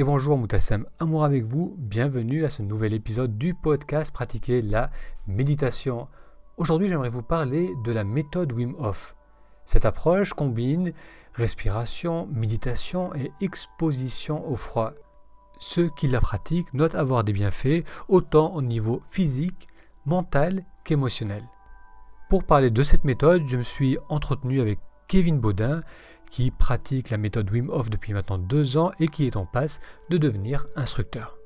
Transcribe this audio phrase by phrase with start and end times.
[0.00, 4.90] et bonjour Moutassem, amour avec vous, bienvenue à ce nouvel épisode du podcast Pratiquer la
[5.26, 6.08] méditation.
[6.56, 9.14] Aujourd'hui j'aimerais vous parler de la méthode Wim Hof.
[9.66, 10.94] Cette approche combine
[11.34, 14.94] respiration, méditation et exposition au froid.
[15.58, 19.68] Ceux qui la pratiquent notent avoir des bienfaits autant au niveau physique,
[20.06, 21.42] mental qu'émotionnel.
[22.30, 24.78] Pour parler de cette méthode, je me suis entretenu avec
[25.08, 25.82] Kevin Baudin,
[26.30, 29.80] qui pratique la méthode Wim Hof depuis maintenant deux ans et qui est en passe
[30.08, 31.36] de devenir instructeur.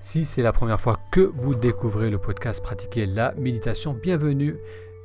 [0.00, 4.56] Si c'est la première fois que vous découvrez le podcast Pratiquer la méditation, bienvenue.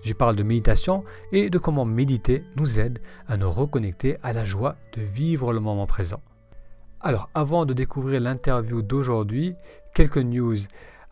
[0.03, 4.45] J'y parle de méditation et de comment méditer nous aide à nous reconnecter à la
[4.45, 6.21] joie de vivre le moment présent.
[6.99, 9.55] Alors, avant de découvrir l'interview d'aujourd'hui,
[9.95, 10.57] quelques news.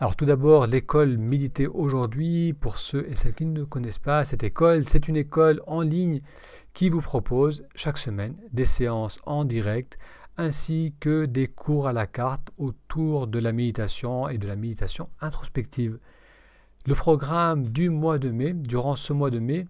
[0.02, 4.44] Alors tout d'abord, l'école Méditer aujourd'hui, pour ceux et celles qui ne connaissent pas cette
[4.44, 6.22] école, c'est une école en ligne
[6.74, 9.98] qui vous propose chaque semaine des séances en direct
[10.38, 15.10] ainsi que des cours à la carte autour de la méditation et de la méditation
[15.20, 16.00] introspective.
[16.86, 19.68] Le programme du mois de mai, durant ce mois de mai,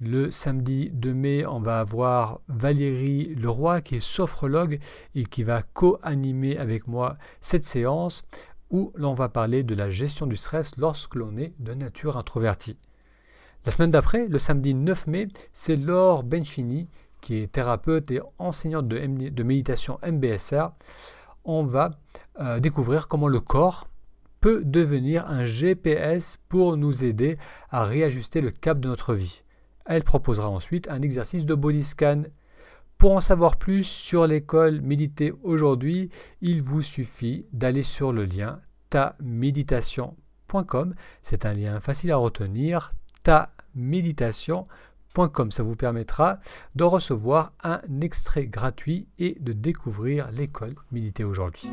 [0.00, 4.78] le samedi 2 mai, on va avoir Valérie Leroy qui est sophrologue
[5.16, 8.24] et qui va co-animer avec moi cette séance
[8.72, 12.78] où l'on va parler de la gestion du stress lorsque l'on est de nature introvertie.
[13.64, 16.88] La semaine d'après, le samedi 9 mai, c'est Laure Benchini,
[17.20, 20.72] qui est thérapeute et enseignante de, méditation MBSR.
[21.44, 21.92] On va
[22.40, 23.86] euh, découvrir comment le corps
[24.40, 27.38] peut devenir un GPS pour nous aider
[27.70, 29.42] à réajuster le cap de notre vie.
[29.86, 32.22] Elle proposera ensuite un exercice de body scan
[33.02, 36.08] pour en savoir plus sur l'école Méditer aujourd'hui,
[36.40, 40.94] il vous suffit d'aller sur le lien taméditation.com.
[41.20, 42.92] C'est un lien facile à retenir,
[43.24, 45.50] taméditation.com.
[45.50, 46.38] Ça vous permettra
[46.76, 51.72] de recevoir un extrait gratuit et de découvrir l'école Méditer aujourd'hui.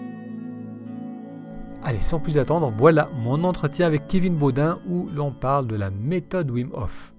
[1.84, 5.92] Allez, sans plus attendre, voilà mon entretien avec Kevin Baudin où l'on parle de la
[5.92, 7.14] méthode Wim Hof.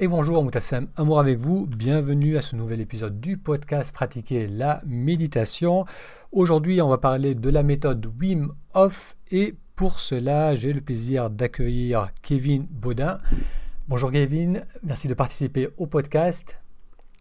[0.00, 4.78] Et bonjour Moutassem, amour avec vous, bienvenue à ce nouvel épisode du podcast Pratiquer la
[4.86, 5.86] méditation.
[6.30, 11.30] Aujourd'hui on va parler de la méthode Wim Hof et pour cela j'ai le plaisir
[11.30, 13.18] d'accueillir Kevin Baudin.
[13.88, 16.60] Bonjour Kevin, merci de participer au podcast.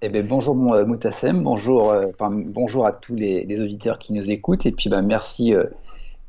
[0.03, 4.71] Eh bien, bonjour Moutassem, bonjour, euh, bonjour à tous les, auditeurs qui nous écoutent et
[4.71, 5.63] puis ben, merci euh,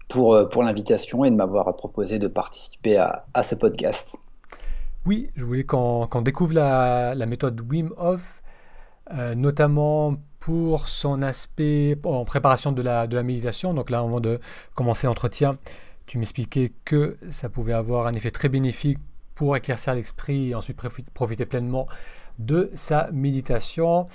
[0.09, 4.17] pour, euh, l'invitation et de m'avoir proposé de participer à ce podcast.
[5.07, 8.43] Oui, je voulais qu'on découvre la, méthode Wim Hof,
[9.15, 13.75] euh, notamment pour son aspect en préparation de la, méditation.
[13.75, 14.41] Donc là, avant de
[14.75, 15.57] commencer l'entretien,
[16.07, 18.99] tu m'expliquais que ça pouvait avoir un effet très bénéfique
[19.35, 20.77] pour éclaircir l'esprit et ensuite
[21.15, 21.87] profiter pleinement
[22.39, 24.07] de sa méditation.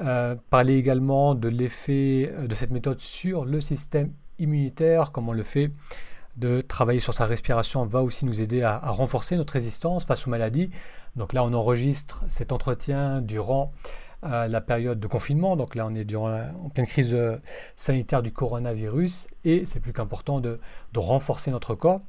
[0.00, 5.42] Euh, parler également de l'effet de cette méthode sur le système immunitaire, comment on le
[5.42, 5.70] fait
[6.38, 10.30] de travailler sur sa respiration va aussi nous aider à, renforcer notre résistance face aux
[10.30, 10.70] maladies.
[11.16, 13.72] Donc là, on enregistre cet entretien durant
[14.24, 15.56] euh, la période de confinement.
[15.56, 16.30] Donc là, on est durant
[16.64, 17.38] en pleine crise euh,
[17.76, 20.60] sanitaire du coronavirus et c'est plus qu'important de,
[20.94, 22.00] renforcer notre corps.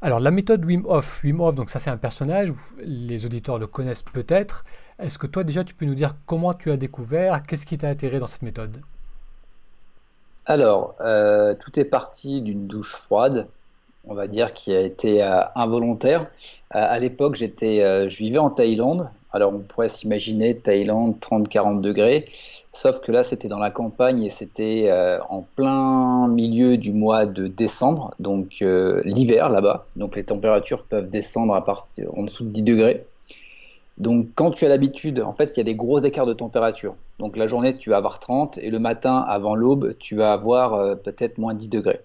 [0.00, 3.66] Alors la méthode Wim Hof, Wim Hof, donc ça c'est un personnage, les auditeurs le
[3.66, 4.64] connaissent peut-être.
[4.98, 7.88] Est-ce que toi déjà tu peux nous dire comment tu as découvert, qu'est-ce qui t'a
[7.88, 8.82] attiré dans cette méthode?
[10.46, 13.46] Alors, euh, tout est parti d'une douche froide,
[14.06, 16.22] on va dire, qui a été euh, involontaire.
[16.22, 16.24] Euh,
[16.72, 19.08] à l'époque, j'étais, je vivais en Thaïlande.
[19.32, 22.24] Alors, on pourrait s'imaginer Thaïlande 30-40 degrés,
[22.72, 24.92] sauf que là, c'était dans la campagne et c'était
[25.28, 29.86] en plein milieu du mois de décembre, donc l'hiver là-bas.
[29.96, 33.06] Donc, les températures peuvent descendre à partir en dessous de 10 degrés.
[33.98, 36.96] Donc, quand tu as l'habitude, en fait, il y a des gros écarts de température.
[37.18, 40.74] Donc, la journée, tu vas avoir 30 et le matin, avant l'aube, tu vas avoir
[40.74, 42.00] euh, peut-être moins 10 degrés.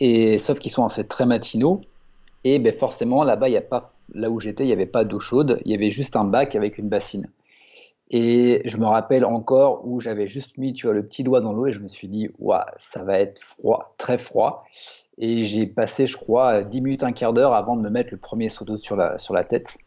[0.00, 1.82] Et sauf qu'ils sont en fait très matinaux.
[2.42, 5.04] Et ben, forcément, là-bas, il y a pas, là où j'étais, il n'y avait pas
[5.04, 5.60] d'eau chaude.
[5.64, 7.28] Il y avait juste un bac avec une bassine.
[8.10, 11.52] Et je me rappelle encore où j'avais juste mis, tu vois, le petit doigt dans
[11.52, 14.64] l'eau et je me suis dit, waouh, ça va être froid, très froid.
[15.18, 18.18] Et j'ai passé, je crois, 10 minutes, un quart d'heure avant de me mettre le
[18.18, 19.78] premier seau d'eau sur la, sur la tête.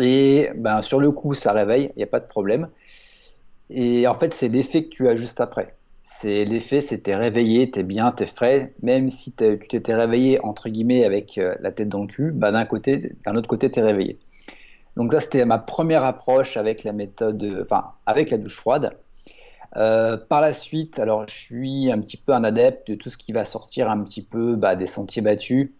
[0.00, 2.68] Et ben, sur le coup, ça réveille, il n'y a pas de problème.
[3.70, 5.68] Et en fait, c'est l'effet que tu as juste après.
[6.02, 8.74] C'est l'effet, c'est réveillé, t'es bien, t'es frais.
[8.82, 12.52] Même si tu t'étais réveillé, entre guillemets, avec euh, la tête dans le cul, ben,
[12.52, 14.18] d'un côté, d'un autre côté, t'es réveillé.
[14.96, 18.92] Donc ça, c'était ma première approche avec la méthode, enfin, avec la douche froide.
[19.76, 23.16] Euh, par la suite, alors je suis un petit peu un adepte de tout ce
[23.16, 25.70] qui va sortir un petit peu bah, des sentiers battus,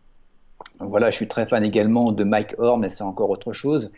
[0.86, 3.92] voilà, je suis très fan également de Mike Orr, mais c'est encore autre chose.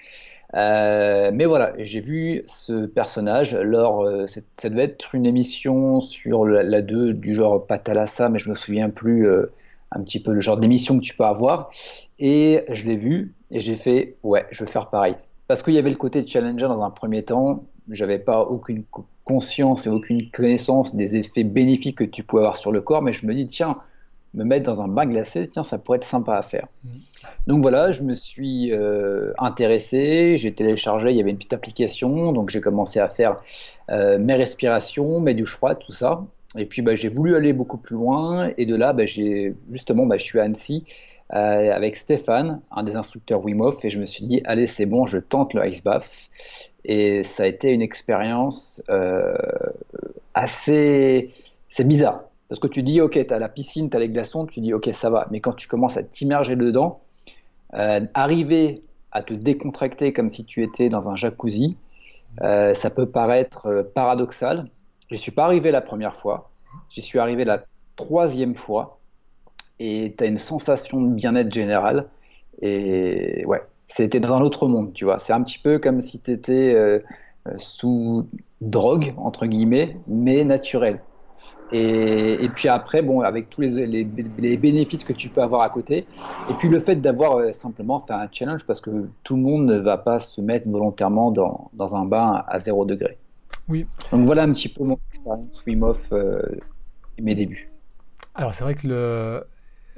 [0.54, 6.44] Euh, mais voilà, j'ai vu ce personnage lors, euh, ça devait être une émission sur
[6.46, 9.50] la, 2 du genre Patalassa, mais je me souviens plus euh,
[9.90, 11.70] un petit peu le genre d'émission que tu peux avoir.
[12.18, 15.16] Et je l'ai vu et j'ai fait, ouais, je veux faire pareil.
[15.48, 18.84] Parce qu'il y avait le côté challenger dans un premier temps, j'avais pas aucune
[19.24, 23.12] conscience et aucune connaissance des effets bénéfiques que tu pouvais avoir sur le corps, mais
[23.12, 23.78] je me dis, tiens,
[24.34, 26.66] me mettre dans un bain glacé, tiens, ça pourrait être sympa à faire.
[26.84, 26.88] Mmh.
[27.46, 32.32] Donc voilà, je me suis euh, intéressé, j'ai téléchargé, il y avait une petite application,
[32.32, 33.40] donc j'ai commencé à faire
[33.90, 36.24] euh, mes respirations, mes douches froides, tout ça.
[36.56, 40.06] Et puis bah, j'ai voulu aller beaucoup plus loin, et de là, bah, j'ai justement,
[40.06, 40.84] bah, je suis à Annecy
[41.32, 44.86] euh, avec Stéphane, un des instructeurs Wim Hof, et je me suis dit, allez, c'est
[44.86, 46.08] bon, je tente le ice bath.
[46.84, 48.82] Et ça a été une expérience
[50.34, 51.30] assez,
[51.70, 54.46] c'est bizarre parce que tu dis, ok, tu as la piscine, tu as les glaçons,
[54.46, 55.26] tu dis, ok, ça va.
[55.30, 57.00] Mais quand tu commences à t'immerger dedans,
[57.74, 58.82] euh, arriver
[59.12, 61.76] à te décontracter comme si tu étais dans un jacuzzi,
[62.42, 64.68] euh, ça peut paraître euh, paradoxal.
[65.10, 66.50] Je suis pas arrivé la première fois,
[66.90, 67.64] j'y suis arrivé la
[67.96, 68.98] troisième fois,
[69.78, 72.08] et tu as une sensation de bien-être général.
[72.60, 75.18] Et ouais, c'était dans un autre monde, tu vois.
[75.18, 77.02] C'est un petit peu comme si tu étais
[77.56, 78.28] sous
[78.60, 81.00] drogue, entre guillemets, mais naturel.
[81.72, 86.06] Et, puis après, bon, avec tous les, les, bénéfices que tu peux avoir à côté,
[86.48, 89.66] et puis le fait d'avoir euh, simplement fait un challenge, parce que tout le monde
[89.66, 93.18] ne va pas se mettre volontairement dans, dans un bain à 0 degré.
[93.68, 93.86] Oui.
[94.12, 96.40] Donc voilà un petit peu mon expérience Wim Hof euh,
[97.18, 97.70] et mes débuts.
[98.34, 99.44] Alors c'est vrai que le,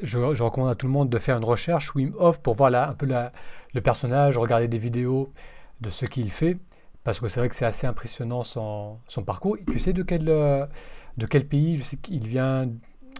[0.03, 2.91] je, recommande à tout le monde de faire une recherche Wim Hof pour voir là,
[2.91, 3.33] un peu la,
[3.75, 5.31] le personnage, regarder des vidéos
[5.81, 6.59] de ce qu'il fait,
[7.07, 9.57] parce que c'est vrai que c'est assez impressionnant son, son parcours.
[9.71, 10.67] Tu sais de quel euh,
[11.17, 11.77] de quel pays?
[11.77, 12.69] Je sais qu'il vient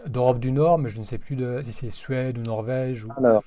[0.07, 3.05] d'Europe du Nord, mais je ne sais plus de, si c'est Suède ou Norvège.
[3.05, 3.13] Ou...
[3.17, 3.45] Alors,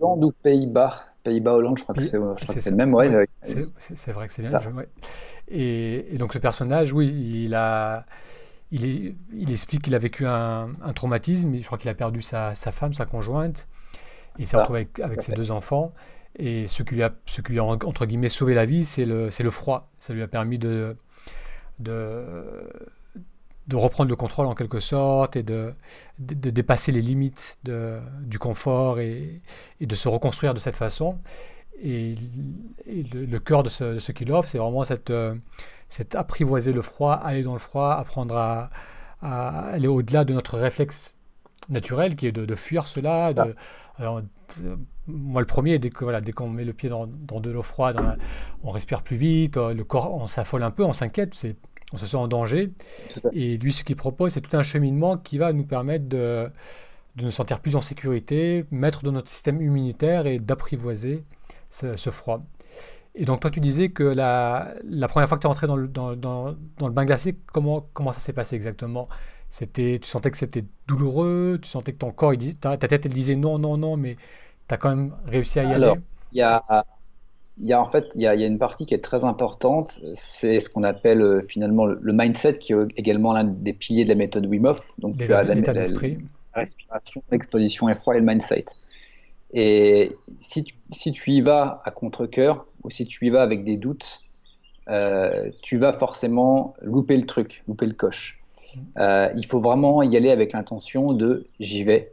[0.00, 1.04] Hollande ou Pays-Bas?
[1.22, 2.94] Pays-Bas, Hollande, je crois que c'est le même.
[2.94, 4.58] Ouais, c'est vrai que c'est bien.
[5.48, 8.06] Et, et, donc ce personnage, oui, il a.
[8.72, 12.72] Il, il explique qu'il a vécu un, traumatisme, je crois qu'il a perdu sa, sa,
[12.72, 13.68] femme, sa conjointe,
[14.38, 15.92] et il s'est retrouvé avec, ses deux enfants.
[16.38, 19.28] Et ce qui lui a, ce qui a entre guillemets sauvé la vie, c'est le,
[19.38, 19.90] le froid.
[19.98, 20.96] Ça lui a permis de,
[21.78, 22.24] de,
[23.66, 25.74] de reprendre le contrôle en quelque sorte et de,
[26.18, 29.40] de, dépasser les limites de, du confort et,
[29.80, 31.18] de se reconstruire de cette façon.
[31.82, 32.14] Et,
[32.86, 35.12] le, cœur de ce, qu'il offre, c'est vraiment cette,
[35.88, 38.70] cette, apprivoiser le froid, aller dans le froid, apprendre à
[39.22, 41.16] aller au-delà de notre réflexe
[41.68, 43.32] naturel qui est de, fuir cela.
[43.32, 43.54] De,
[45.06, 47.96] moi, le premier, dès qu'on voilà, met le pied dans, dans de l'eau froide,
[48.62, 51.34] on, on, respire plus vite, le corps, on s'affole un peu, on s'inquiète.
[51.92, 52.72] On se sent en danger.
[53.32, 56.48] Et lui, ce qu'il propose, c'est tout un cheminement qui va nous permettre de,
[57.16, 61.24] de, nous sentir plus en sécurité, mettre dans notre système immunitaire et d'apprivoiser
[61.70, 62.44] ce, froid.
[63.16, 65.76] Et donc toi, tu disais que la, la première fois que tu es rentré dans
[65.76, 69.08] le, dans, dans, dans le bain glacé, comment, comment ça s'est passé exactement?
[69.50, 73.06] C'était, Tu sentais que c'était douloureux Tu sentais que ton corps, il ta, ta tête,
[73.06, 74.16] elle disait non, non, non, mais
[74.68, 75.96] tu as quand même réussi à y Alors,
[76.32, 76.84] Il y a
[77.62, 80.60] il y a en fait il y a, une partie qui est très importante, c'est
[80.60, 84.14] ce qu'on appelle euh, finalement le, mindset, qui est également l'un des piliers de la
[84.14, 84.92] méthode Wim Hof.
[84.98, 85.72] Donc tu as la, la,
[86.54, 88.64] respiration, l'exposition à froid et le mindset.
[89.52, 93.64] Et si tu, si tu y vas à contre-coeur ou si tu y vas avec
[93.64, 94.22] des doutes,
[94.88, 98.39] euh, tu vas forcément louper le truc, louper le coche.
[98.98, 102.12] Euh, il faut vraiment y aller avec l'intention de j'y vais,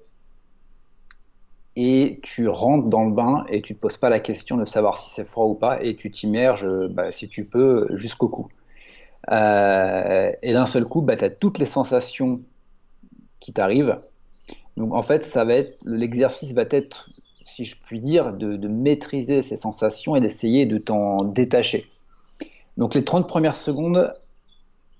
[1.80, 4.66] et tu rentres dans le bain et tu ne te poses pas la question de
[4.66, 8.48] savoir si c'est froid ou pas et tu t'immerges, bah, si tu peux, jusqu'au cou.
[9.30, 12.42] Euh, et d'un seul coup, bah, tu as toutes les sensations
[13.40, 14.00] qui t'arrivent.
[14.76, 15.38] Donc en fait,
[15.86, 17.12] l'exercice va être,
[17.44, 21.92] si je puis dire, de, maîtriser ces sensations et d'essayer de t'en détacher.
[22.78, 24.14] Donc les 30 premières secondes,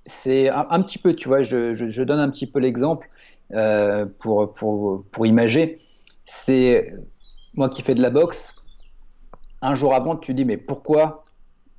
[0.08, 3.10] c'est un, petit peu, tu vois, je, donne un petit peu l'exemple
[3.54, 5.78] euh, pour, pour, imager
[6.26, 6.94] c'est
[7.56, 8.56] moi qui fais de la boxe.
[9.62, 11.26] Un jour avant, tu dis mais pourquoi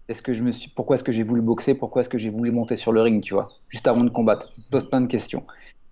[0.09, 2.31] est-ce que je me suis, pourquoi est-ce que j'ai voulu boxer, pourquoi est-ce que j'ai
[2.31, 4.53] voulu monter sur le ring, tu vois, juste avant de combattre.
[4.55, 5.45] Tu poses plein de questions.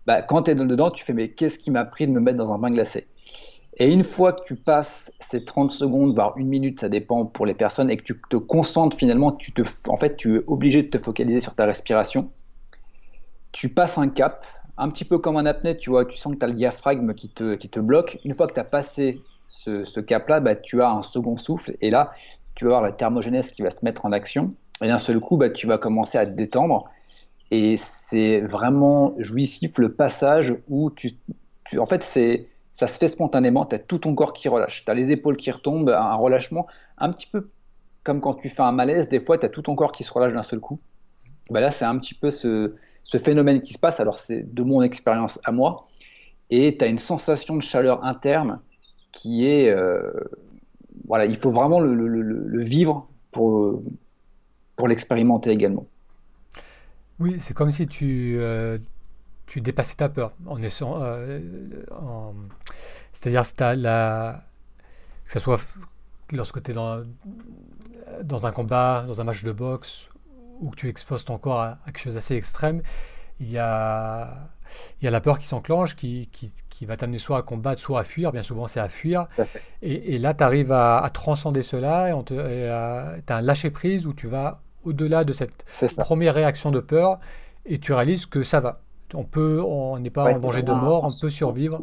[0.07, 2.39] Bah, quand tu es dedans, tu fais mais qu'est-ce qui m'a pris de me mettre
[2.39, 3.07] dans un bain glacé?
[3.79, 7.45] Et une fois que tu passes ces 30 secondes, voire une minute, ça dépend pour
[7.45, 10.83] les personnes, et que tu te concentres finalement, tu te, en fait, tu es obligé
[10.83, 12.31] de te focaliser sur ta respiration.
[13.53, 14.45] Tu passes un cap,
[14.79, 17.15] un petit peu comme un apnée, tu vois, tu sens que tu as le diaphragme
[17.15, 18.19] qui te, qui te bloque.
[18.25, 21.91] Une fois que tu as passé ce, cap-là, bah, tu as un second souffle et
[21.91, 22.13] là,
[22.55, 24.55] tu vas avoir la thermogénèse qui va se mettre en action.
[24.83, 26.85] Et d'un seul coup, bah, tu vas commencer à te détendre.
[27.51, 31.13] Et c'est vraiment jouissif le passage où tu.
[31.79, 33.65] en fait, c'est ça se fait spontanément.
[33.65, 34.85] Tu as tout ton corps qui relâche.
[34.85, 36.67] Tu as les épaules qui retombent, un relâchement
[36.99, 37.49] un petit peu
[38.05, 40.13] comme quand tu fais un malaise, des fois, tu as tout ton corps qui se
[40.13, 40.79] relâche d'un seul coup.
[41.51, 42.73] Bah là, c'est un petit peu ce,
[43.19, 43.99] phénomène qui se passe.
[43.99, 45.87] Alors, c'est de mon expérience à moi.
[46.51, 48.61] Et tu as une sensation de chaleur interne
[49.11, 49.71] qui est.
[49.71, 50.13] Euh,
[51.09, 53.81] voilà, il faut vraiment le, vivre pour,
[54.77, 55.87] pour l'expérimenter également.
[57.19, 58.79] Oui, c'est comme si tu, euh,
[59.47, 60.33] tu dépassais ta peur.
[60.47, 61.41] En, euh,
[63.13, 63.45] C'est-à-dire
[63.77, 64.43] la,
[65.25, 65.61] que ce soit
[66.33, 67.05] lorsque tu es dans,
[68.23, 70.09] dans un combat, dans un match de boxe,
[70.61, 72.83] ou que tu exposes ton corps à, quelque chose d'assez extrême,
[73.39, 74.49] il y a,
[75.01, 77.81] il y a la peur qui s'enclenche, qui, qui, qui, va t'amener soit à combattre,
[77.81, 78.33] soit à fuir.
[78.33, 79.29] Bien souvent, c'est à fuir.
[79.83, 84.27] Et, et, là, tu arrives à, transcender cela et tu as un lâcher-prise où tu
[84.27, 85.65] vas au-delà de cette
[85.99, 87.21] première réaction de peur
[87.67, 88.81] et tu réalises que ça va.
[89.15, 91.83] On peut, on n'est pas en danger de mort, on peut survivre.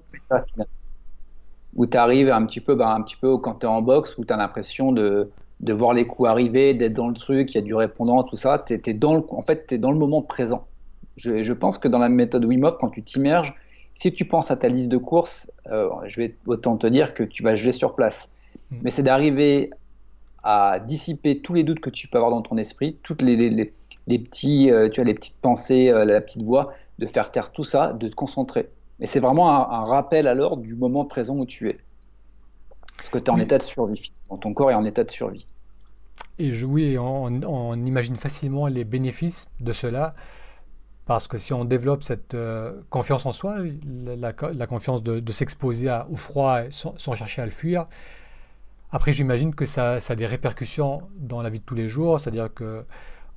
[1.76, 4.18] Où tu arrives un petit peu, bah, un petit peu quand tu es en boxe,
[4.18, 7.56] où tu as l'impression de, de voir les coups arriver, d'être dans le truc, il
[7.56, 8.64] y a du répondant, tout ça.
[8.70, 10.68] Es, dans le, en fait, tu es dans le moment présent.
[11.16, 13.56] Je, je, pense que dans la méthode Wim Hof, quand tu t'immerges,
[13.96, 17.24] si tu penses à ta liste de courses, euh, je vais autant te dire que
[17.24, 18.30] tu vas geler sur place.
[18.72, 18.76] Mm.
[18.82, 19.70] Mais c'est d'arriver
[20.44, 23.50] à dissiper tous les doutes que tu peux avoir dans ton esprit, toutes les, les,
[23.50, 23.72] les
[24.20, 27.64] petits, euh, tu as les petites pensées, euh, la petite voix, de faire taire tout
[27.64, 28.70] ça, de te concentrer.
[29.00, 31.78] Et c'est vraiment un, rappel alors du moment présent où tu es.
[32.98, 34.12] Parce que tu es en état de survie.
[34.42, 35.46] Ton corps est en état de survie.
[36.40, 40.16] Et je, oui, on, imagine facilement les bénéfices de cela,
[41.06, 44.34] parce que si on développe cette euh, confiance en soi, la,
[44.68, 47.88] confiance de, s'exposer au froid sans, chercher à le fuir,
[48.92, 52.20] après j'imagine que ça, ça, a des répercussions dans la vie de tous les jours,
[52.20, 52.86] c'est-à-dire que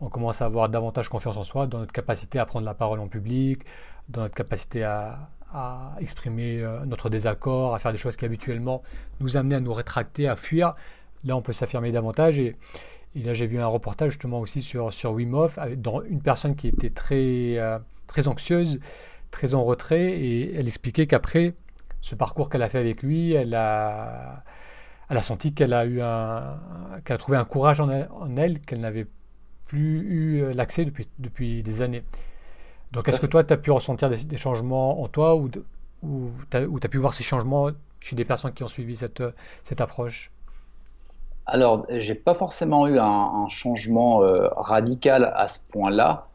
[0.00, 3.00] on commence à avoir davantage confiance en soi, dans notre capacité à prendre la parole
[3.00, 3.62] en public,
[4.08, 5.28] dans notre capacité à,
[6.00, 8.82] exprimer euh, notre désaccord, à faire des choses qui habituellement
[9.20, 10.74] nous amenaient à nous rétracter, à fuir.
[11.24, 12.38] Là, on peut s'affirmer davantage.
[12.38, 12.56] Et,
[13.14, 15.34] là, j'ai vu un reportage justement aussi sur, sur Wim
[15.78, 18.80] dans une personne qui était très, euh, très anxieuse,
[19.30, 21.54] très en retrait, et elle expliquait qu'après
[22.02, 24.44] ce parcours qu'elle a fait avec lui, elle a,
[25.08, 26.58] elle senti qu'elle a
[27.02, 29.06] a trouvé un courage en en elle qu'elle n'avait
[29.66, 32.04] plus eu euh, l'accès depuis, depuis des années.
[32.92, 35.50] Donc est-ce que toi, tu as pu ressentir des, changements en toi ou,
[36.02, 37.70] ou tu as, pu voir ces changements
[38.00, 39.22] chez des personnes qui ont suivi cette,
[39.64, 40.30] cette approche?
[41.46, 46.28] Alors, j'ai pas forcément eu un, changement euh, radical à ce point-là.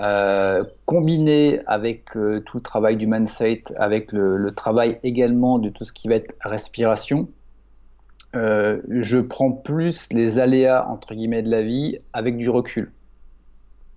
[0.00, 5.82] Euh, combiné avec tout le travail du mindset, avec le, le, travail également de tout
[5.82, 7.28] ce qui va être respiration,
[8.36, 12.92] euh, je prends plus les aléas entre guillemets de la vie avec du recul.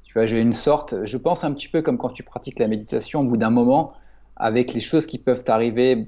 [0.04, 2.68] Tu vois, j'ai une sorte, je pense un petit peu comme quand tu pratiques la
[2.68, 3.94] méditation, au bout d'un moment,
[4.38, 6.08] avec les choses qui peuvent t'arriver,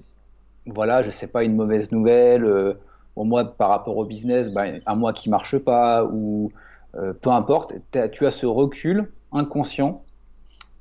[0.66, 2.74] voilà, je sais pas, une mauvaise nouvelle, euh,
[3.16, 6.50] au moi par rapport au business, ben, un mois qui marche pas, ou
[6.96, 10.04] euh, peu importe, tu as ce recul inconscient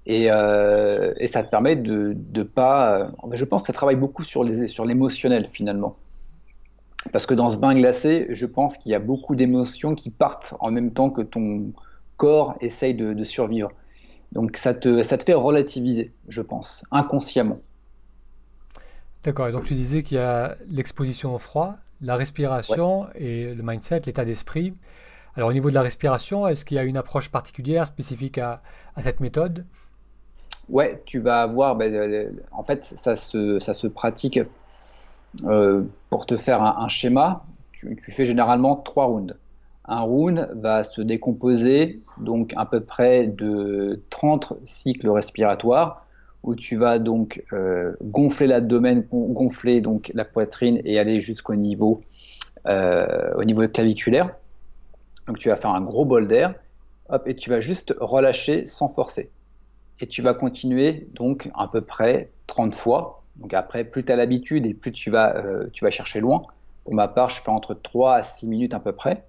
[0.06, 3.12] et, et, ça te permet de, de pas.
[3.32, 5.96] je pense que ça travaille beaucoup sur l'émotionnel sur finalement.
[7.10, 10.54] Parce que dans ce bain glacé, je pense qu'il y a beaucoup d'émotions qui partent
[10.60, 11.72] en même temps que ton
[12.16, 13.72] corps essaye de, survivre.
[14.30, 17.58] Donc ça te, ça te fait relativiser, je pense, inconsciemment.
[19.24, 23.62] D'accord, et donc tu disais qu'il y a l'exposition au froid, la respiration et le
[23.62, 24.74] mindset, l'état d'esprit.
[25.34, 28.62] Alors au niveau de la respiration, est-ce qu'il y a une approche particulière, spécifique à,
[29.00, 29.64] cette méthode?
[30.68, 34.44] Ouais, tu vas avoir, ben, en fait, ça se, ça se pratique euh,
[36.10, 39.34] pour te faire un, schéma, tu, fais généralement trois rounds.
[39.84, 46.06] Un round va se décomposer donc à peu près de 30 cycles respiratoires
[46.42, 52.02] où tu vas donc euh, gonfler l'abdomen, gonfler donc la poitrine et aller jusqu'au niveau,
[52.66, 54.30] euh, au niveau claviculaire.
[55.26, 56.54] Donc tu vas faire un gros bol d'air,
[57.26, 59.30] et tu vas juste relâcher sans forcer.
[60.00, 64.16] Et tu vas continuer donc à peu près 30 fois donc après, plus tu as
[64.16, 66.42] l'habitude et plus tu vas, euh, tu vas chercher loin.
[66.84, 69.24] Pour ma part, je fais entre 3 à 6 minutes à peu près.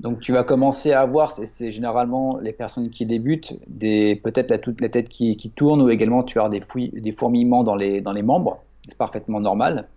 [0.00, 4.88] Donc tu vas commencer à avoir, c'est généralement les personnes qui débutent, peut-être la, la
[4.88, 6.60] tête qui, tourne ou également tu as des,
[6.92, 8.62] des fourmillements dans les, dans les membres.
[8.88, 9.88] C'est parfaitement normal.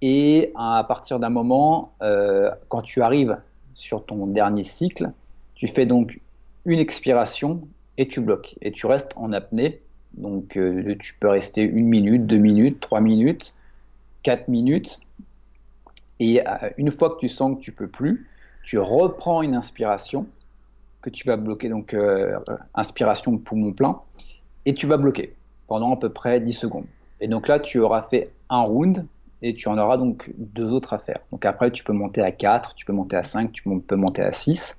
[0.00, 3.38] Et à partir d'un moment, euh, quand tu arrives
[3.72, 5.12] sur ton dernier cycle,
[5.54, 6.20] tu fais donc
[6.64, 7.60] une expiration
[7.98, 8.56] et tu bloques.
[8.60, 9.80] Et tu restes en apnée
[10.14, 13.54] donc euh, tu peux rester une minute, deux minutes, trois minutes,
[14.22, 15.00] quatre minutes.
[16.20, 18.28] Et euh, une fois que tu sens que tu peux plus,
[18.62, 20.26] tu reprends une inspiration
[21.00, 22.38] que tu vas bloquer, donc euh,
[22.74, 24.00] inspiration de poumon plein,
[24.66, 25.34] et tu vas bloquer
[25.66, 26.86] pendant à peu près 10 secondes.
[27.20, 29.06] Et donc là, tu auras fait un round
[29.42, 31.18] et tu en auras donc deux autres à faire.
[31.32, 34.22] Donc après, tu peux monter à 4, tu peux monter à 5, tu peux monter
[34.22, 34.76] à 6.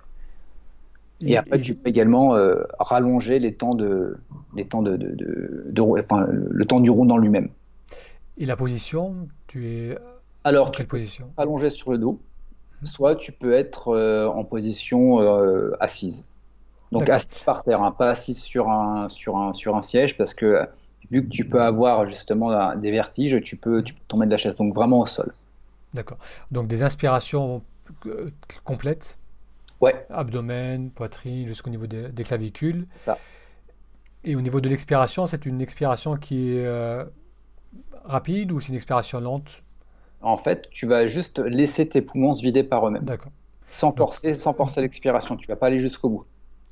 [1.22, 4.18] Et, après, tu peux également euh, rallonger les temps de,
[4.56, 7.50] les temps de, de, enfin, le temps du round en lui-même.
[8.38, 9.98] Et la position, tu es
[10.44, 11.32] alors quelle position?
[11.38, 12.20] Allongé sur le dos,
[12.82, 12.86] mhm.
[12.86, 16.26] soit tu peux être euh, en position euh, assise.
[16.92, 20.34] Donc assise par terre, hein, pas assise sur un, sur, un, sur un siège, parce
[20.34, 20.68] que
[21.10, 24.38] vu que tu peux avoir justement des vertiges, tu peux, tu peux tomber de la
[24.38, 25.34] chaise, donc vraiment au sol.
[25.94, 26.18] D'accord.
[26.52, 27.64] Donc des inspirations
[28.64, 29.18] complètes
[29.84, 30.06] Ouais.
[30.10, 32.86] Abdomen, poitrine, jusqu'au niveau des, clavicules.
[33.00, 33.18] Ça.
[34.24, 37.04] Et au niveau de l'expiration, c'est une expiration qui est euh,
[38.06, 39.62] rapide ou c'est une expiration lente?
[40.22, 43.04] En fait, tu vas juste laisser tes poumons se vider par eux-mêmes.
[43.04, 43.34] D'accord.
[43.70, 45.36] Sans forcer, sans forcer l'expiration.
[45.36, 46.26] Tu vas pas aller jusqu'au bout.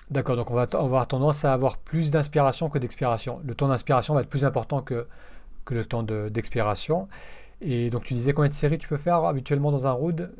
[0.10, 3.41] D'accord, donc on va, avoir tendance à avoir plus d'inspiration que d'expiration.
[3.44, 5.06] Le temps d'inspiration va être plus important que,
[5.65, 7.10] que le temps d'expiration.
[7.60, 10.32] et donc tu disais combien de séries tu peux faire habituellement dans un road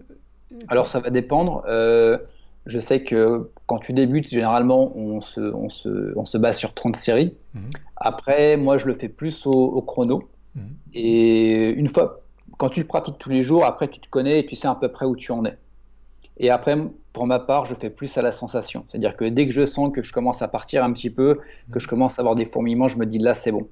[0.70, 1.64] Alors ça va dépendre.
[1.68, 2.18] Euh,
[2.66, 6.74] je sais que quand tu débutes, généralement, on se, on se, on se base sur
[6.74, 7.36] 30 séries.
[7.54, 7.70] Mhm.
[7.98, 10.30] Après, moi, je le fais plus au, chrono.
[10.56, 10.64] Mhm.
[10.94, 12.20] Et une fois,
[12.58, 14.76] quand tu le pratiques tous les jours, après, tu te connais et tu sais à
[14.76, 15.58] peu près où tu en es.
[16.38, 16.76] Et après,
[17.14, 18.86] pour ma part, je fais plus à la sensation.
[18.88, 21.40] C'est-à-dire que dès que je sens que je commence à partir un petit peu,
[21.72, 23.68] que je commence à avoir des fourmillements, je me dis là, c'est bon.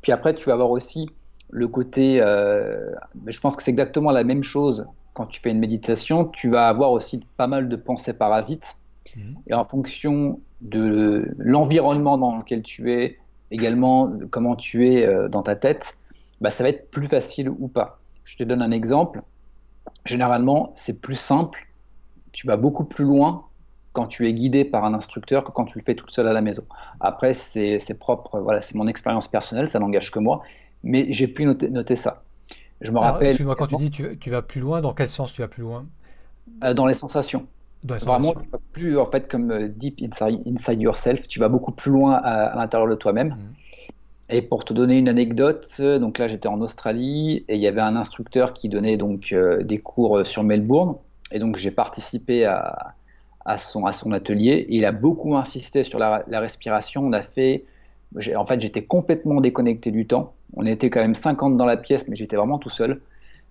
[0.00, 1.08] Puis après, tu vas avoir aussi
[1.50, 2.90] le côté, euh,
[3.26, 6.68] je pense que c'est exactement la même chose quand tu fais une méditation, tu vas
[6.68, 8.76] avoir aussi pas mal de pensées parasites.
[9.16, 9.36] Mhm.
[9.46, 13.18] Et en fonction de l'environnement dans lequel tu es,
[13.50, 15.98] également de comment tu es euh, dans ta tête,
[16.40, 18.00] bah, ça va être plus facile ou pas.
[18.24, 19.22] Je te donne un exemple.
[20.06, 21.68] Généralement, c'est plus simple.
[22.32, 23.44] Tu vas beaucoup plus loin
[23.92, 26.32] quand tu es guidé par un instructeur que quand tu le fais tout seul à
[26.32, 26.64] la maison.
[27.00, 30.42] Après, c'est propre, voilà, c'est mon expérience personnelle, ça n'engage que moi,
[30.82, 32.24] mais j'ai pu noter ça.
[32.82, 33.28] Je me rappelle.
[33.28, 35.62] Excuse-moi, quand tu dis tu, tu, vas plus loin, dans quel sens tu vas plus
[35.62, 35.86] loin?
[36.64, 37.46] Euh, Dans les sensations.
[37.84, 38.32] Dans les sensations.
[38.32, 41.28] Vraiment, tu vas plus en fait comme euh, deep inside, yourself.
[41.28, 43.28] Tu vas beaucoup plus loin à, l'intérieur de toi-même.
[43.28, 43.54] Mhm.
[44.30, 47.82] Et pour te donner une anecdote, donc là j'étais en Australie et il y avait
[47.82, 50.96] un instructeur qui donnait donc euh, des cours sur Melbourne.
[51.32, 52.94] Et donc j'ai participé à,
[53.44, 54.64] à, son, à son atelier.
[54.70, 57.02] il a beaucoup insisté sur la, la respiration.
[57.04, 57.66] On a fait
[58.36, 60.34] en fait, j'étais complètement déconnecté du temps.
[60.54, 63.00] On était quand même 50 dans la pièce, mais j'étais vraiment tout seul.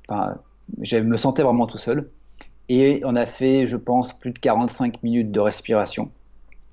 [0.10, 0.38] Enfin,
[0.82, 2.10] je me sentais vraiment tout seul.
[2.70, 6.10] Et on a fait, je pense, plus de 45 minutes de respiration,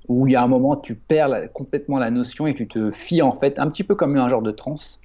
[0.07, 3.23] où il y a un moment, tu perds complètement la notion et tu te fies
[3.23, 5.01] en fait un petit peu comme un genre de transe.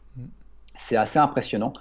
[0.76, 1.74] C'est assez impressionnant.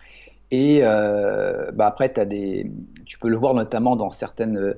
[0.50, 2.70] Et euh, bah après, as des,
[3.06, 4.74] tu peux le voir notamment dans certaines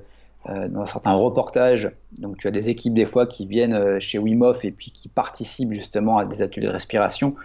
[0.49, 1.91] euh, dans certains reportages.
[2.19, 5.09] Donc, tu as des équipes des fois qui viennent euh, chez Wim et puis qui
[5.09, 7.35] participent justement à des ateliers de respiration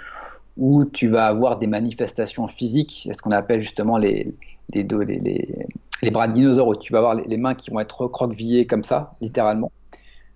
[0.60, 4.34] où tu vas avoir des manifestations physiques, ce qu'on appelle justement les,
[4.74, 4.84] les,
[6.10, 9.14] bras de dinosaures, où tu vas avoir les, mains qui vont être recroquevillées comme ça,
[9.22, 9.72] littéralement.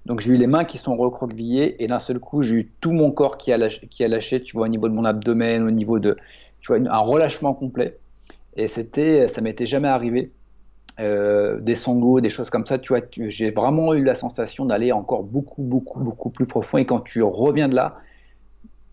[0.07, 2.93] Donc j'ai eu les mains qui sont recroquevillées et d'un seul coup j'ai eu tout
[2.93, 5.63] mon corps qui a, lâché, qui a lâché, tu vois, au niveau de mon abdomen,
[5.63, 6.17] au niveau de,
[6.61, 7.99] tu vois, un relâchement complet.
[8.57, 10.33] Et c'était, ça m'était jamais arrivé.
[11.01, 14.93] Euh, des sanglots, des choses comme ça, tu vois, j'ai vraiment eu la sensation d'aller
[14.93, 16.79] encore beaucoup, beaucoup, beaucoup plus profond.
[16.79, 17.99] Et quand tu reviens de là,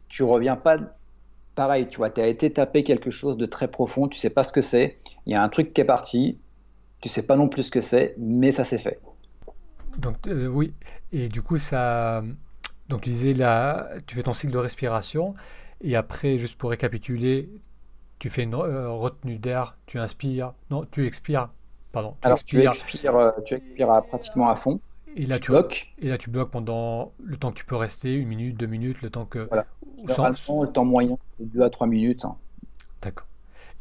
[0.10, 0.80] tu reviens pas
[1.62, 4.42] pareil, tu vois, tu as été tapé quelque chose de très profond, tu sais pas
[4.42, 4.98] ce que c'est,
[5.28, 6.40] il y a un truc qui est parti,
[7.02, 9.00] tu sais pas non plus ce que c'est, mais ça s'est fait.
[10.00, 10.74] Donc euh, oui,
[11.12, 12.24] et du coup ça,
[12.90, 15.36] donc tu disais là, tu fais ton cycle de respiration,
[15.82, 17.48] et après, juste pour récapituler,
[18.18, 21.50] tu fais une euh, retenue d'air, tu inspires, non, tu expires,
[21.92, 22.16] Pardon.
[22.22, 22.72] Tu Alors expires.
[22.72, 24.80] tu expires, euh, tu expires pratiquement à fond.
[25.16, 25.94] Et là, tu, bloques.
[26.00, 29.02] Et là, tu bloques pendant le temps que tu peux rester, une minute, deux minutes,
[29.02, 29.40] le temps que.
[29.50, 29.66] Voilà.
[29.98, 32.26] le temps moyen, c'est deux à trois minutes.
[32.26, 32.36] Hein.
[33.02, 33.28] D'accord.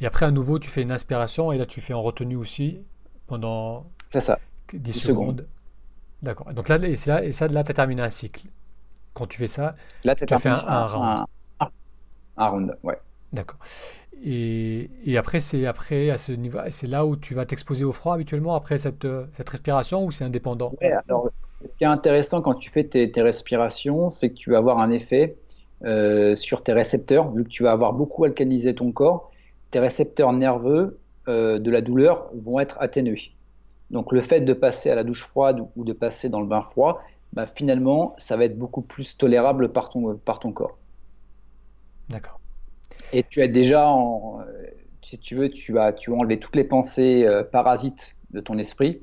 [0.01, 2.87] Et après, à nouveau, tu fais une inspiration et là, tu fais en retenue aussi
[3.27, 3.87] pendant.
[4.09, 4.38] C'est ça.
[4.73, 5.47] 10 secondes.
[6.23, 6.53] D'accord.
[6.53, 8.47] Donc là, et, et ça, là, tu as terminé un cycle.
[9.14, 11.21] Quand tu fais ça, là, tu as fait un, un, round.
[11.59, 11.69] Un,
[12.37, 12.99] un round, ouais.
[13.33, 13.59] D'accord.
[14.22, 17.92] Et, et, après, c'est après à ce niveau, c'est là où tu vas t'exposer au
[17.92, 20.72] froid habituellement après cette, cette respiration ou c'est indépendant?
[21.09, 21.30] Alors,
[21.64, 24.78] Ce qui est intéressant quand tu fais tes, tes respirations, c'est que tu vas avoir
[24.78, 25.38] un effet
[25.85, 29.30] euh, sur tes récepteurs, vu que tu vas avoir beaucoup alcalinisé ton corps,
[29.70, 33.33] tes récepteurs nerveux euh, de la douleur vont être atténués.
[33.90, 36.61] Donc le fait de passer à la douche froide ou de passer dans le bain
[36.61, 37.00] froid,
[37.33, 40.76] bah, finalement, ça va être beaucoup plus tolérable par ton, par ton corps.
[42.09, 42.39] D'accord.
[43.12, 44.40] Et tu as déjà, en,
[45.03, 48.59] si tu veux, tu as, tu as enlevé toutes les pensées euh, parasites de ton
[48.59, 49.00] esprit.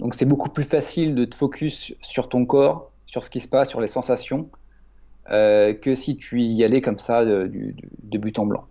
[0.00, 3.48] Donc c'est beaucoup plus facile de te focus sur ton corps, sur ce qui se
[3.48, 4.48] passe, sur les sensations,
[5.30, 7.72] euh, que si tu y allais comme ça de,
[8.18, 8.64] but en blanc.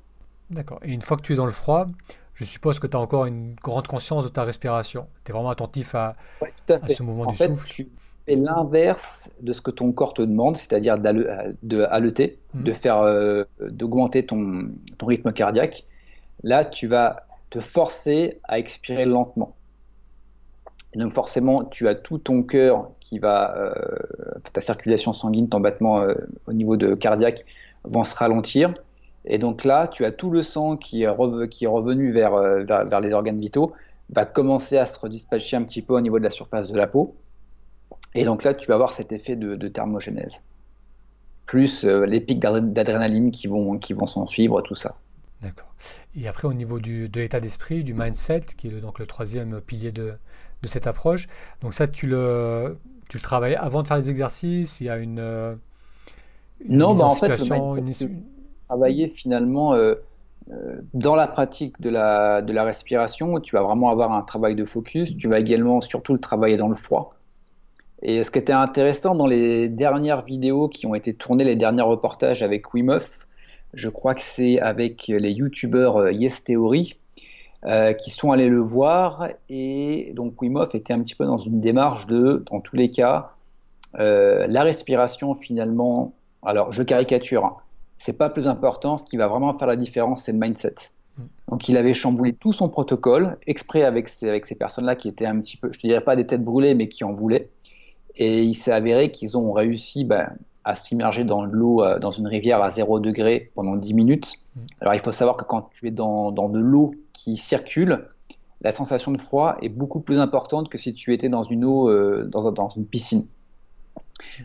[0.49, 0.79] D'accord.
[0.83, 1.87] Et une fois que tu es dans le froid,
[2.33, 5.07] je suppose que tu as encore une grande conscience de ta respiration.
[5.23, 6.15] Tu es vraiment attentif à,
[6.87, 7.67] ce mouvement du souffle.
[7.67, 7.89] Tu
[8.25, 12.63] fais l'inverse de ce que ton corps te demande, c'est-à-dire de halter, mmh.
[12.63, 15.85] de faire euh, d'augmenter ton, ton rythme cardiaque.
[16.43, 19.55] Là, tu vas te forcer à expirer lentement.
[20.95, 23.73] donc forcément, tu as tout ton cœur qui va, euh,
[24.51, 26.15] ta circulation sanguine, ton battement euh,
[26.47, 27.45] au niveau de cardiaque
[27.83, 28.73] vont se ralentir.
[29.25, 33.13] Et donc là, tu as tout le sang qui est, revenu euh, vers, vers, les
[33.13, 33.73] organes vitaux,
[34.09, 36.87] va commencer à se redispatcher un petit peu au niveau de la surface de la
[36.87, 37.13] peau.
[38.15, 40.41] Et donc là, tu vas avoir cet effet de, thermogénèse.
[41.45, 44.95] Plus euh, les pics d'adrénaline qui vont, qui vont s'en suivre, tout ça.
[45.41, 45.73] D'accord.
[46.15, 49.05] Et après, au niveau du, de l'état d'esprit, du mindset, qui est le, donc le
[49.05, 50.13] troisième pilier de,
[50.61, 51.27] de, cette approche,
[51.61, 52.77] donc ça, tu le,
[53.09, 55.19] tu le travailles avant de faire les exercices Il y a une.
[55.19, 55.55] Euh,
[56.69, 57.35] non, bah en, fait,
[58.67, 59.95] travailler finalement euh,
[60.51, 64.55] euh, dans la pratique de la, de la respiration, tu vas vraiment avoir un travail
[64.55, 67.12] de focus, tu vas également surtout le travailler dans le froid.
[68.03, 71.81] Et ce qui était intéressant dans les dernières vidéos qui ont été tournées, les derniers
[71.81, 73.27] reportages avec Wim Hof,
[73.73, 76.97] je crois que c'est avec les youtubeurs euh, Yes Theory,
[77.97, 79.29] qui sont allés le voir.
[79.49, 82.89] Et donc Wim Hof était un petit peu dans une démarche de, dans tous les
[82.89, 83.31] cas,
[83.93, 86.13] la respiration finalement,
[86.43, 87.55] alors je caricature, hein,
[88.03, 88.97] c'est pas plus important.
[88.97, 90.75] Ce qui va vraiment faire la différence, c'est le mindset.
[91.17, 91.21] Mm.
[91.49, 95.25] Donc il avait chamboulé tout son protocole, exprès avec ces, avec ces personnes-là qui étaient
[95.25, 97.49] un petit peu, je te dirais pas des têtes brûlées, mais qui en voulaient.
[98.17, 102.27] Et il s'est avéré qu'ils ont réussi ben, à s'immerger dans l'eau, euh, dans une
[102.27, 104.33] rivière à 0 degré pendant 10 minutes.
[104.55, 104.59] Mm.
[104.81, 108.07] Alors il faut savoir que quand tu es dans, dans de l'eau qui circule,
[108.61, 111.89] la sensation de froid est beaucoup plus importante que si tu étais dans une eau,
[111.89, 113.27] euh, dans, dans, une piscine.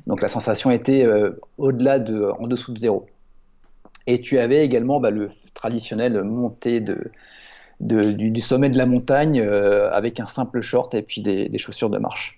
[0.07, 3.07] Donc la sensation était euh, au-delà de, en dessous de zéro.
[4.07, 7.12] Et tu avais également bah, le traditionnel montée de,
[7.81, 11.98] du, sommet de la montagne euh, avec un simple short et puis des, chaussures de
[11.98, 12.38] marche.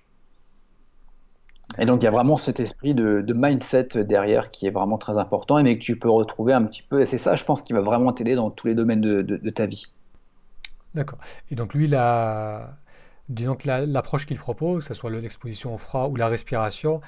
[1.78, 5.18] Et donc il y a vraiment cet esprit de, mindset derrière qui est vraiment très
[5.18, 7.00] important, mais que tu peux retrouver un petit peu.
[7.00, 9.66] Et c'est ça, je pense, qui va vraiment t'aider dans tous les domaines de, ta
[9.66, 9.86] vie.
[10.94, 11.18] D'accord.
[11.50, 12.76] Et donc lui, la...
[13.28, 17.00] disons que l'approche qu'il propose, que ce soit l'exposition au froid ou la respiration,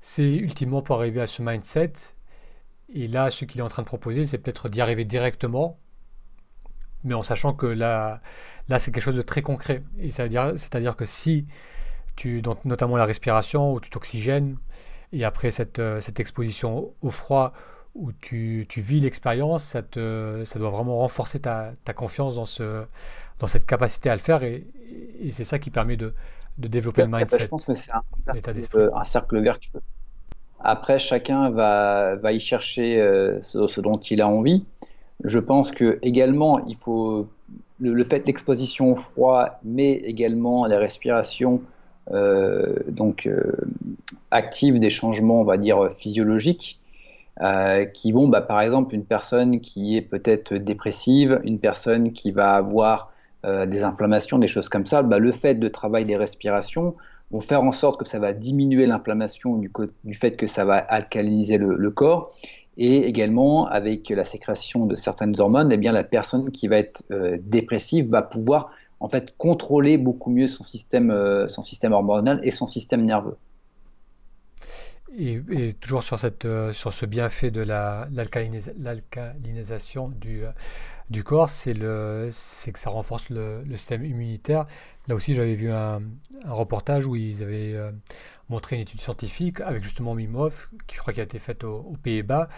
[0.00, 1.92] c'est ultimement pour arriver à ce mindset
[2.94, 5.78] et là, ce qu'il est en train de proposer, c'est peut-être d'y arriver directement,
[7.02, 8.20] mais en sachant que là,
[8.68, 9.82] là c'est quelque chose de très concret.
[9.98, 11.46] Et c'est-à-dire que si
[12.16, 14.56] tu, notamment la respiration, où tu t'oxygènes,
[15.12, 17.52] et après cette, euh, cette, exposition au froid,
[17.94, 22.84] où tu, tu vis l'expérience, ça, ça doit vraiment renforcer ta, ta, confiance dans, ce,
[23.38, 24.66] dans cette capacité à le faire, et,
[25.20, 26.10] et c'est ça qui permet de,
[26.58, 27.40] de développer le mindset.
[27.40, 28.02] Je pense que c'est un,
[28.94, 29.80] un cercle vertueux.
[30.60, 34.64] Après, chacun va, va y chercher euh, ce, dont il a envie.
[35.22, 37.28] Je pense que également, il faut
[37.80, 41.60] le, fait de l'exposition au froid, mais également la respiration
[42.10, 43.52] donc euh,
[44.30, 46.80] active des changements, on va dire physiologiques,
[47.92, 52.52] qui vont, bah, par exemple, une personne qui est peut-être dépressive, une personne qui va
[52.52, 53.12] avoir
[53.44, 56.94] des inflammations, des choses comme ça, bah, le fait de travailler des respirations
[57.30, 61.58] vont faire en sorte que ça va diminuer l'inflammation du, fait que ça va alcaliniser
[61.58, 62.32] le, corps.
[62.76, 67.04] Et également, avec la sécrétion de certaines hormones, eh bien, la personne qui va être
[67.12, 68.70] euh, dépressive va pouvoir
[69.04, 73.36] en fait contrôler beaucoup mieux son système, euh, son système hormonal et son système nerveux.
[75.16, 80.42] Et, toujours sur, cette, euh, sur ce bienfait de l'alcalinisation du,
[81.10, 84.66] du corps, c'est que ça renforce le, système immunitaire.
[85.06, 86.00] Là aussi, j'avais vu un,
[86.46, 87.90] reportage où ils avaient euh,
[88.48, 91.96] montré une étude scientifique avec justement Mimov, qui je crois qui a été faite aux,
[92.02, 92.48] Pays-Bas,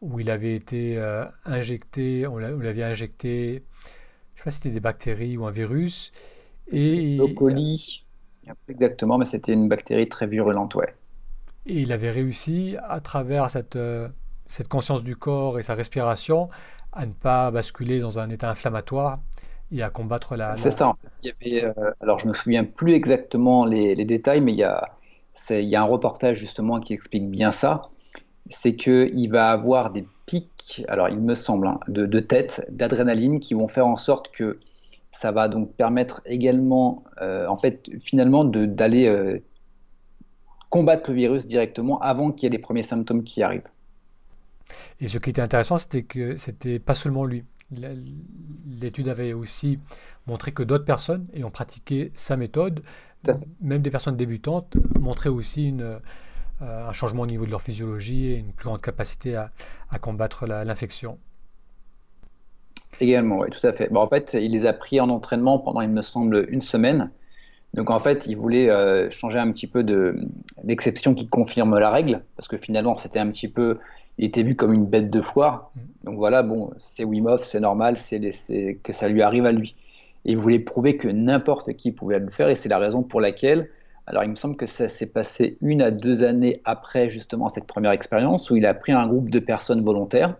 [0.00, 3.64] où il avait été euh, injecté, on l'avait injecté,
[4.42, 6.10] sais pas si c'était des bactéries ou un virus.
[6.70, 7.26] Et, le
[8.68, 10.94] exactement, mais c'était une bactérie très virulente, ouais.
[11.66, 14.08] Et il avait réussi, à travers cette, euh,
[14.46, 16.48] cette conscience du corps et sa respiration,
[16.92, 19.20] à ne pas basculer dans un état inflammatoire
[19.70, 20.56] et à combattre la.
[20.56, 20.94] C'est ça.
[21.22, 24.64] Il y avait, euh, alors je me souviens plus exactement les, détails, mais il y,
[24.64, 24.90] a,
[25.50, 27.82] il y a un reportage justement qui explique bien ça.
[28.54, 33.54] C'est qu'il va avoir des pics, alors il me semble, hein, de, tête, d'adrénaline qui
[33.54, 34.58] vont faire en sorte que
[35.10, 39.38] ça va donc permettre également, euh, en fait, finalement, d'aller euh,
[40.70, 43.68] combattre le virus directement avant qu'il y ait les premiers symptômes qui arrivent.
[45.00, 47.44] Et ce qui était intéressant, c'était que c'était pas seulement lui.
[48.80, 49.78] L'étude avait aussi
[50.26, 52.82] montré que d'autres personnes ayant pratiqué sa méthode,
[53.60, 55.98] même des personnes débutantes, montraient aussi une,
[56.62, 59.50] euh, un changement au niveau de leur physiologie et une plus grande capacité à,
[59.90, 61.18] à combattre l'infection.
[63.00, 63.88] Également, oui, tout à fait.
[63.90, 67.10] Bon, en fait, il les a pris en entraînement pendant, il me semble, une semaine.
[67.74, 69.82] Donc en fait, il voulait euh, changer un petit peu
[70.62, 73.78] d'exception qui confirme la règle, parce que finalement, c'était un petit peu,
[74.18, 75.70] il était vu comme une bête de foire.
[75.74, 75.80] Mm.
[76.04, 79.74] Donc voilà, bon, c'est Wim Hof, c'est normal, c'est que ça lui arrive à lui.
[80.24, 83.20] Et il voulait prouver que n'importe qui pouvait le faire, et c'est la raison pour
[83.20, 83.70] laquelle,
[84.06, 87.66] alors il me semble que ça s'est passé une à deux années après justement cette
[87.66, 90.36] première expérience, où il a pris un groupe de personnes volontaires,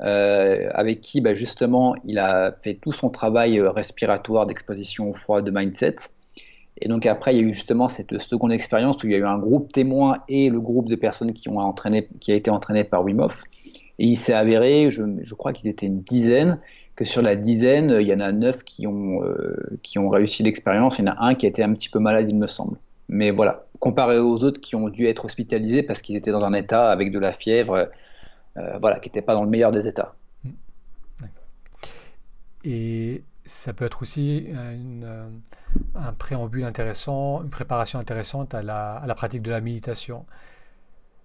[0.00, 5.14] euh, avec qui bah, justement il a fait tout son travail euh, respiratoire, d'exposition au
[5.14, 5.96] froid, de mindset.
[6.80, 9.18] Et donc après, il y a eu justement cette seconde expérience où il y a
[9.18, 13.04] eu un groupe témoin et le groupe de personnes qui, ont a été entraîné par
[13.04, 13.44] Wim Hof.
[13.98, 16.58] Et il s'est avéré, je crois qu'ils étaient une dizaine,
[16.96, 20.42] que sur la dizaine, il y en a neuf qui ont, euh, qui ont réussi
[20.42, 20.98] l'expérience.
[20.98, 22.76] Il y en a un qui a été un petit peu malade, il me semble.
[23.08, 26.52] Mais voilà, comparé aux autres qui ont dû être hospitalisés parce qu'ils étaient dans un
[26.52, 27.90] état avec de la fièvre,
[28.56, 30.14] euh, voilà, qui n'était pas dans le meilleur des états.
[30.44, 30.50] Mmh.
[32.64, 35.28] Et ça peut être aussi euh,
[35.94, 40.26] un préambule intéressant, une préparation intéressante à la, pratique de la méditation.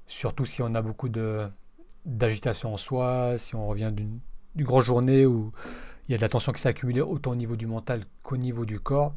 [0.07, 1.09] Surtout si on a beaucoup
[2.05, 4.19] d'agitation en soi, si on revient d'une
[4.63, 5.51] grosse journée où
[6.07, 8.37] il y a de la tension qui s'est accumulée autant au niveau du mental qu'au
[8.37, 9.13] niveau du corps.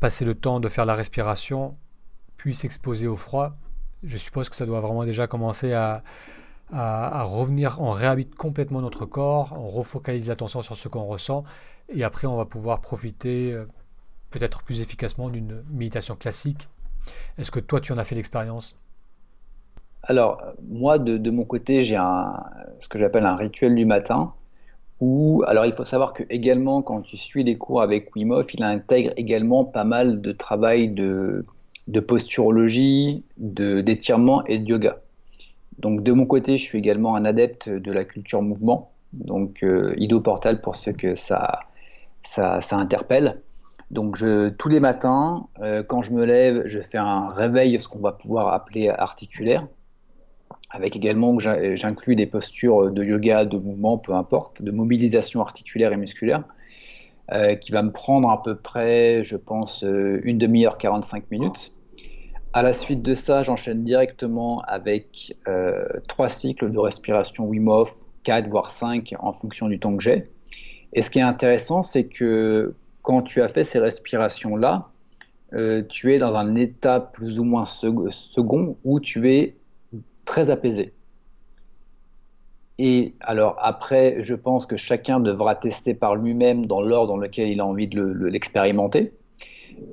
[0.00, 1.76] Passer le temps de faire la respiration,
[2.36, 3.56] puis s'exposer au froid,
[4.02, 6.02] je suppose que ça doit vraiment déjà commencer à,
[6.72, 11.44] à, revenir, on réhabite complètement notre corps, on refocalise l'attention sur ce qu'on ressent,
[11.88, 13.66] et après on va pouvoir profiter euh,
[14.30, 16.68] peut-être plus efficacement d'une méditation classique.
[17.38, 18.78] Est-ce que toi tu en as fait l'expérience?
[20.06, 21.98] Alors moi de, mon côté j'ai
[22.78, 24.32] ce que j'appelle un rituel du matin,
[25.00, 28.62] où alors il faut savoir que également quand tu suis les cours avec Wim il
[28.62, 31.44] intègre également pas mal de travail de,
[31.88, 34.98] de posturologie, d'étirement et de yoga.
[35.78, 39.94] Donc de mon côté, je suis également un adepte de la culture mouvement, donc euh,
[39.96, 41.60] Ido Portal pour ceux que ça,
[42.22, 43.40] ça, interpelle.
[43.90, 44.18] Donc
[44.58, 48.12] tous les matins, euh, quand je me lève, je fais un réveil, ce qu'on va
[48.12, 49.68] pouvoir appeler articulaire,
[50.76, 55.92] avec également que j'inclus des postures de yoga, de mouvement, peu importe, de mobilisation articulaire
[55.92, 56.44] et musculaire,
[57.32, 61.72] euh, qui va me prendre à peu près, je pense, une demi-heure, 45 minutes.
[62.52, 67.92] À la suite de ça, j'enchaîne directement avec euh, trois cycles de respiration Wim Hof,
[68.24, 70.30] 4 voire 5 en fonction du temps que j'ai.
[70.92, 74.90] Et ce qui est intéressant, c'est que quand tu as fait ces respirations-là,
[75.52, 79.54] euh, tu es dans un état plus ou moins second où tu es
[80.26, 80.92] très apaisé.
[82.78, 87.48] Et alors après, je pense que chacun devra tester par lui-même dans l'ordre dans lequel
[87.48, 89.14] il a envie de l'expérimenter.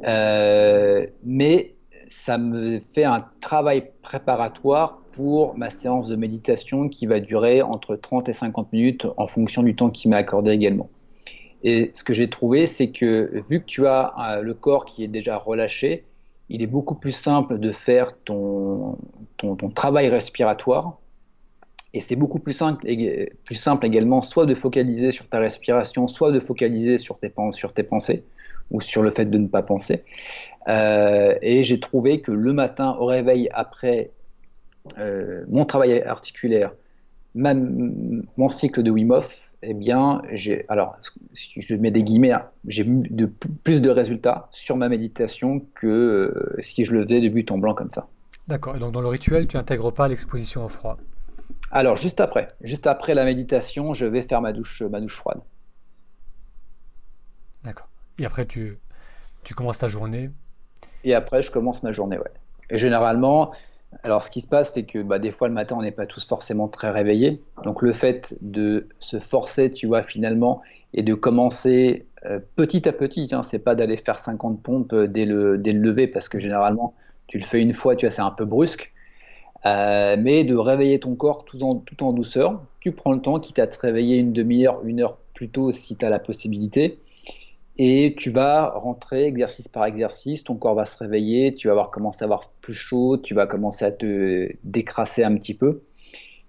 [0.06, 1.76] Euh, mais
[2.10, 7.96] ça me fait un travail préparatoire pour ma séance de méditation qui va durer entre
[7.96, 10.90] 30 et 50 minutes en fonction du temps qui m'est accordé également.
[11.64, 15.04] Et ce que j'ai trouvé, c'est que vu que tu as euh, le corps qui
[15.04, 16.04] est déjà relâché,
[16.50, 18.98] il est beaucoup plus simple de faire ton,
[19.38, 21.00] ton, travail respiratoire.
[21.94, 22.88] Et c'est beaucoup plus simple,
[23.46, 27.74] plus simple également, soit de focaliser sur ta respiration, soit de focaliser sur tes, sur
[27.74, 28.24] tes pensées
[28.72, 30.04] ou sur le fait de ne pas penser.
[30.68, 34.12] Euh, et j'ai trouvé que le matin, au réveil, après
[34.98, 36.74] euh, mon travail articulaire,
[37.36, 40.98] mon cycle de Wim Hof, eh bien, j'ai, alors,
[41.34, 45.88] si je mets des guillemets, hein, j'ai de, plus de résultats sur ma méditation que
[45.88, 48.08] euh, si je le faisais de but en blanc comme ça.
[48.48, 48.76] D'accord.
[48.76, 50.98] Et donc, dans le rituel, tu n'intègres pas l'exposition au froid?
[51.72, 55.40] Alors, juste après, juste après la méditation, je vais faire ma douche, ma douche froide.
[57.64, 57.88] D'accord.
[58.20, 58.78] Et après, tu,
[59.44, 60.30] tu commences ta journée?
[61.06, 62.32] Et après, je commence ma journée, ouais.
[62.70, 63.54] Et généralement,
[64.04, 66.06] alors ce qui se passe, c'est que bah, des fois le matin, on n'est pas
[66.06, 67.42] tous forcément très réveillés.
[67.64, 70.62] Donc le fait de se forcer, tu vois, finalement,
[70.94, 75.26] et de commencer euh, petit à petit, hein, c'est pas d'aller faire 50 pompes dès
[75.26, 76.94] le, dès le lever, parce que généralement,
[77.28, 78.92] tu le fais une fois, tu vois, c'est un peu brusque.
[79.66, 82.62] Euh, mais de réveiller ton corps tout en, tout en douceur.
[82.82, 85.96] Tu prends le temps, quitte à te réveiller une demi-heure, une heure plus tôt si
[85.96, 87.00] tu as la possibilité
[87.78, 91.90] et tu vas rentrer exercice par exercice, ton corps va se réveiller, tu vas avoir
[91.90, 95.82] commencé à avoir plus chaud, tu vas commencer à te décrasser un petit peu,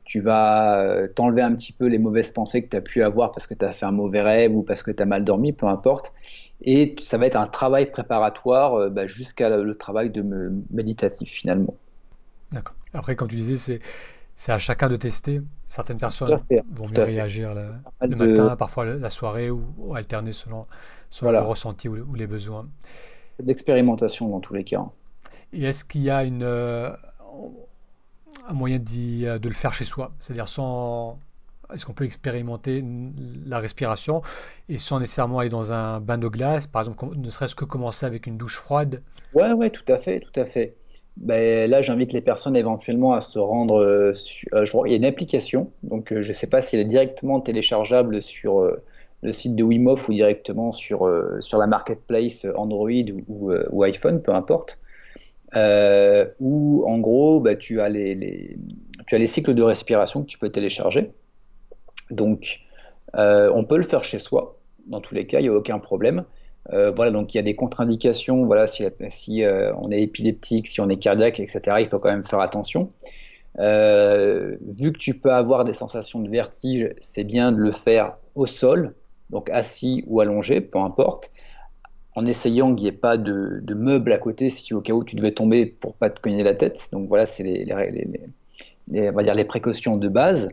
[0.05, 3.33] tu vas euh, t'enlever un petit peu les mauvaises pensées que tu as pu avoir
[3.33, 5.55] parce que tu as fait un mauvais rêve ou parce que tu as mal dormi,
[5.55, 6.13] peu importe.
[6.61, 10.23] Et ça va être un travail préparatoire euh, bah, jusqu'à le travail de
[10.71, 11.75] méditatif finalement.
[12.53, 12.77] D'accord.
[12.93, 13.81] Après, comme tu disais, c'est
[14.37, 15.43] c'est à chacun de tester.
[15.67, 16.37] Certaines personnes
[16.73, 17.55] vont mieux réagir
[18.01, 20.67] le matin, parfois la soirée, ou, alterner selon,
[21.15, 22.67] selon le ressenti ou, les besoins.
[23.31, 24.85] C'est de l'expérimentation dans tous les cas.
[25.53, 26.91] Et est-ce qu'il y a une, euh,
[28.49, 30.11] un moyen euh, de le faire chez soi?
[30.19, 31.19] C'est-à-dire sans
[31.73, 32.85] est-ce qu'on peut expérimenter
[33.47, 34.23] la respiration
[34.69, 38.05] et sans nécessairement aller dans un bain de glace, par exemple, ne serait-ce que commencer
[38.05, 39.01] avec une douche froide?
[39.35, 40.75] Ouais, ouais, tout à fait, tout à fait.
[41.17, 43.81] Ben, là, j'invite les personnes éventuellement à se rendre.
[43.81, 46.83] Euh, sur, euh, il y a une application, donc je ne sais pas si elle
[46.83, 48.69] est directement téléchargeable sur
[49.25, 51.11] le site de Wim ou directement sur,
[51.41, 52.91] sur la marketplace Android
[53.29, 54.79] ou, ou, iPhone, peu importe.
[56.41, 58.57] où en gros, ben, tu, as les,
[59.07, 61.11] tu as les cycles de respiration que tu peux télécharger.
[62.11, 62.61] Donc,
[63.15, 64.59] on peut le faire chez soi.
[64.87, 66.25] Dans tous les cas, il n'y a aucun problème.
[66.73, 68.45] Euh, voilà, donc il y a des contre-indications.
[68.47, 72.25] Voilà, si, euh, on est épileptique, si on est cardiaque, etc., il faut quand même
[72.25, 72.93] faire attention.
[73.59, 78.17] Euh, vu que tu peux avoir des sensations de vertige, c'est bien de le faire
[78.35, 78.95] au sol,
[79.31, 81.31] donc assis ou allongé, peu importe,
[82.17, 85.03] en essayant qu'il n'y ait pas de, de, meubles à côté si au cas où
[85.03, 86.89] tu devais tomber pour pas te cogner la tête.
[86.93, 87.67] Donc voilà, c'est les,
[88.89, 90.49] on va dire les précautions de base.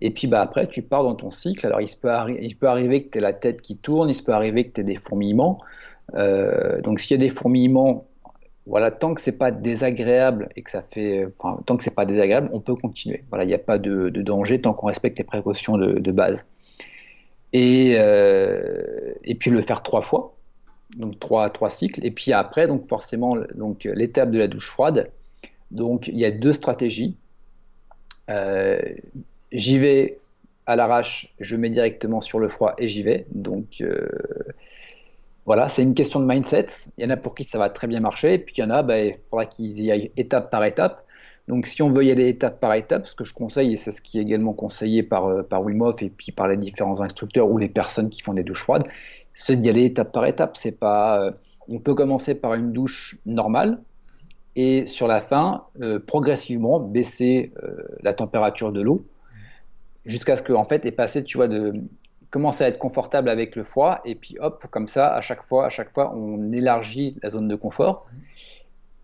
[0.00, 1.66] Et puis bah, après, tu pars dans ton cycle.
[1.66, 4.32] Alors, il, peut, il peut arriver que tu aies la tête qui tourne, il peut
[4.32, 5.60] arriver que tu aies des fourmillements.
[6.14, 8.06] Euh, donc, s'il y a des fourmillements,
[8.66, 12.06] voilà, tant que c'est pas désagréable et que ça fait, enfin, tant que c'est pas
[12.06, 13.24] désagréable, on peut continuer.
[13.28, 16.46] Voilà, il n'y a pas de, danger tant qu'on respecte les précautions de, base.
[17.52, 20.36] Et, euh, et puis le faire trois fois,
[20.96, 22.04] donc trois, trois cycles.
[22.04, 25.10] Et puis après, donc forcément, donc l'étape de la douche froide.
[25.70, 27.16] Donc il y a deux stratégies.
[28.28, 28.80] Euh,
[29.52, 30.18] j'y vais
[30.66, 33.26] à l'arrache, je mets directement sur le froid et j'y vais.
[33.32, 34.08] Donc euh,
[35.46, 36.68] voilà, c'est une question de mindset.
[36.96, 38.64] Il y en a pour qui ça va très bien marcher, et puis il y
[38.64, 41.04] en a, bah, il faudra qu'ils y aillent étape par étape.
[41.50, 43.90] Donc si on veut y aller étape par étape, ce que je conseille, et c'est
[43.90, 47.00] ce qui est également conseillé par, euh, par Wim Hof et puis par les différents
[47.00, 48.86] instructeurs ou les personnes qui font des douches froides,
[49.34, 50.56] c'est d'y aller étape par étape.
[50.56, 51.32] C'est pas, euh,
[51.68, 53.82] on peut commencer par une douche normale,
[54.54, 55.64] et sur la fin,
[56.06, 57.52] progressivement baisser
[58.02, 59.04] la température de l'eau
[60.04, 61.72] jusqu'à ce qu'en fait, est passé, tu vois, de
[62.30, 65.66] commencer à être confortable avec le froid, et puis hop, comme ça, à chaque fois,
[65.66, 68.06] à chaque fois, on élargit la zone de confort.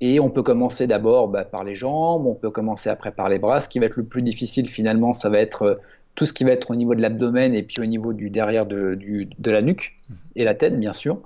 [0.01, 3.39] Et on peut commencer d'abord bah, par les jambes, on peut commencer après par les
[3.39, 3.61] bras.
[3.61, 5.75] Ce qui va être le plus difficile finalement, ça va être euh,
[6.15, 8.67] tout ce qui va être au niveau de l'abdomen et puis au niveau du derrière
[8.67, 8.99] de,
[9.39, 9.99] de la nuque
[10.35, 11.21] et la tête, bien sûr.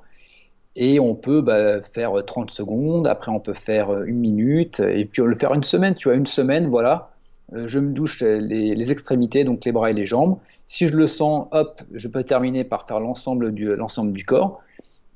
[0.76, 5.04] Et on peut bah, faire 30 secondes, après on peut faire euh, une minute, et
[5.04, 7.10] puis on le faire une semaine, tu vois, une semaine, voilà,
[7.54, 10.38] euh, je me douche les, extrémités, donc les bras et les jambes.
[10.66, 13.70] Si je le sens, hop, je peux terminer par faire l'ensemble du,
[14.12, 14.60] du corps.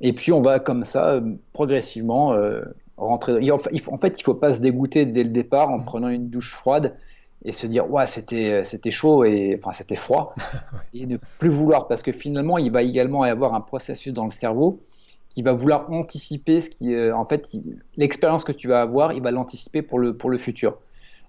[0.01, 1.21] Et puis on va comme ça, euh,
[1.53, 2.62] progressivement, euh,
[2.96, 3.50] rentrer.
[3.50, 5.85] En fait, il ne faut pas se dégoûter dès le départ en mmh.
[5.85, 6.96] prenant une douche froide
[7.44, 10.35] et se dire ouais c'était c'était chaud et enfin c'était froid
[10.94, 14.24] et ne plus vouloir parce que finalement il va également y avoir un processus dans
[14.24, 14.80] le cerveau
[15.28, 17.50] qui va vouloir anticiper ce qui en fait
[17.98, 20.78] l'expérience que tu vas avoir il va l'anticiper pour le pour le futur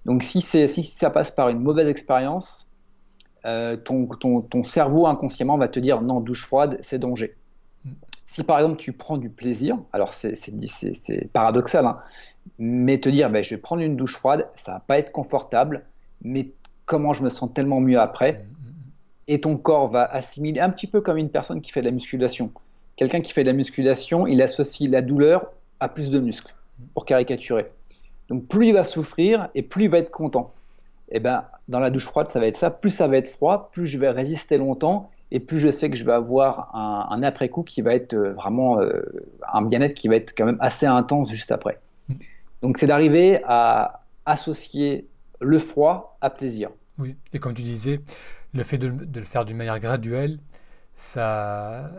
[0.05, 2.67] donc si, si ça passe par une mauvaise expérience,
[3.45, 7.35] euh, ton, ton, cerveau inconsciemment va te dire non, douche froide, c'est danger.
[8.25, 8.27] Mm.
[8.27, 11.99] Si par exemple tu prends du plaisir, alors c'est paradoxal, hein,
[12.59, 15.85] mais te dire ben, je vais prendre une douche froide, ça va pas être confortable,
[16.21, 16.51] mais
[16.85, 18.73] comment je me sens tellement mieux après, mm, mm,
[19.27, 21.91] et ton corps va assimiler un petit peu comme une personne qui fait de la
[21.91, 22.51] musculation.
[22.95, 26.55] Quelqu'un qui fait de la musculation, il associe la douleur à plus de muscles,
[26.93, 27.71] pour caricaturer.
[28.29, 30.53] Donc plus il va souffrir et plus il va être content.
[31.09, 32.71] Et eh ben dans la douche froide, ça va être ça.
[32.71, 35.95] Plus ça va être froid, plus je vais résister longtemps et plus je sais que
[35.95, 39.01] je vais avoir un, après-coup qui va être euh, vraiment euh,
[39.51, 41.79] un bien-être qui va être quand même assez intense juste après.
[42.61, 45.07] Donc c'est d'arriver à associer
[45.41, 46.69] le froid à plaisir.
[46.97, 48.01] Oui, et comme tu disais,
[48.53, 50.39] le fait de, le faire d'une manière graduelle,
[50.95, 51.91] ça,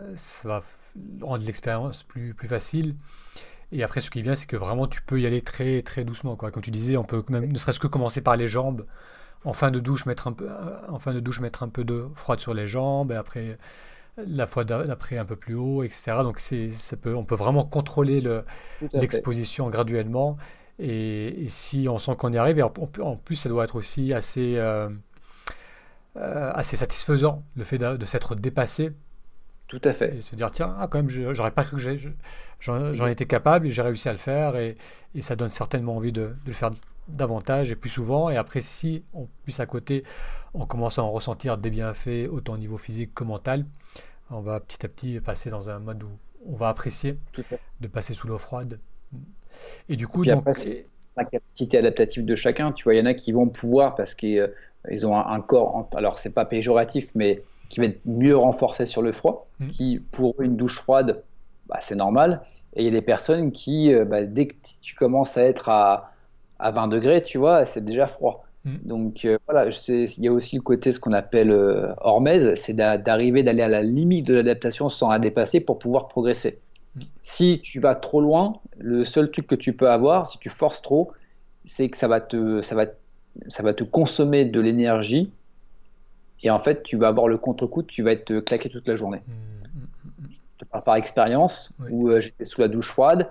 [0.43, 0.61] va
[1.21, 2.93] rendre l'expérience plus, facile.
[3.71, 6.03] Et après, ce qui est bien, c'est que vraiment, tu peux y aller très, très
[6.03, 6.35] doucement.
[6.35, 8.83] Comme tu disais, on peut même, ne serait-ce que commencer par les jambes.
[9.47, 11.85] En fin de douche, mettre un peu, euh, en fin de douche, mettre un peu
[11.85, 13.57] de froide sur les jambes, et après,
[14.17, 16.17] la fois d'après un peu plus haut, etc.
[16.23, 18.21] Donc, c'est, ça peut, on peut vraiment contrôler
[18.93, 20.37] l'exposition graduellement.
[20.79, 24.89] Et, si on sent qu'on y arrive, en plus, ça doit être aussi assez, euh,
[26.17, 28.91] euh, assez satisfaisant, le fait de s'être dépassé
[29.67, 30.15] tout à fait.
[30.15, 31.97] Et se dire, tiens, ah, quand même, j'aurais pas cru que
[32.59, 34.55] j'en étais capable et j'ai réussi à le faire.
[34.55, 34.77] Et,
[35.13, 36.71] et, ça donne certainement envie de, de, le faire
[37.07, 38.29] davantage et plus souvent.
[38.29, 40.03] Et après, si on puisse à côté,
[40.53, 43.65] on commence à en ressentir des bienfaits, autant au niveau physique que mental,
[44.29, 46.09] on va petit à petit passer dans un mode où
[46.45, 47.17] on va apprécier
[47.79, 48.79] de passer sous l'eau froide.
[49.89, 50.43] Et du coup, donc.
[50.53, 50.83] c'est
[51.15, 52.71] la capacité adaptative de chacun.
[52.71, 55.41] Tu vois, il y en a qui vont pouvoir parce qu'ils euh, ont un, un
[55.41, 55.89] corps.
[55.95, 59.67] Alors, c'est pas péjoratif, mais qui va être mieux renforcé sur le froid, mmh.
[59.67, 61.23] qui pour une douche froide,
[61.67, 62.41] bah, c'est normal.
[62.75, 65.69] Et il y a des personnes qui, euh, bah, dès que tu commences à être
[65.69, 66.11] à,
[66.59, 68.47] à 20 degrés, tu vois, c'est déjà froid.
[68.67, 68.75] Mm.
[68.83, 72.73] Donc euh, voilà, il y a aussi le côté ce qu'on appelle euh, hormèse, c'est
[72.73, 76.59] d'arriver d'aller à la limite de l'adaptation sans la dépasser pour pouvoir progresser.
[76.95, 77.01] Mm.
[77.21, 80.81] Si tu vas trop loin, le seul truc que tu peux avoir, si tu forces
[80.81, 81.11] trop,
[81.65, 82.85] c'est que ça va te, ça va,
[83.47, 85.31] ça va te consommer de l'énergie
[86.43, 89.21] et en fait tu vas avoir le contre-coup, tu vas être claqué toute la journée.
[89.27, 93.29] Mm, Je te parle par expérience où euh, j'étais sous la douche froide.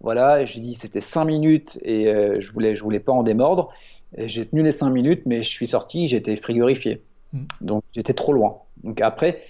[0.00, 2.06] Voilà, j'ai dit c'était 5 minutes et
[2.38, 3.72] je voulais, je voulais pas en démordre.
[4.16, 7.02] J'ai tenu les 5 minutes, mais je suis sorti, j'étais frigorifié.
[7.32, 7.44] Mm.
[7.60, 8.58] Donc j'étais trop loin.
[8.84, 9.40] Donc après,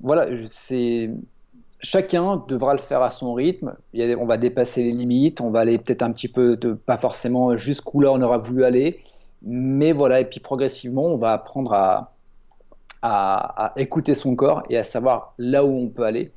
[0.00, 1.10] voilà, c'est
[1.84, 3.76] chacun devra le faire à son rythme.
[3.92, 6.96] Il on va dépasser les limites, on va aller peut-être un petit peu, de, pas
[6.96, 9.00] forcément jusqu'où là on aura voulu aller,
[9.42, 12.14] mais voilà, et puis progressivement, on va apprendre à,
[13.02, 16.32] à, écouter son corps et à savoir là où on peut aller.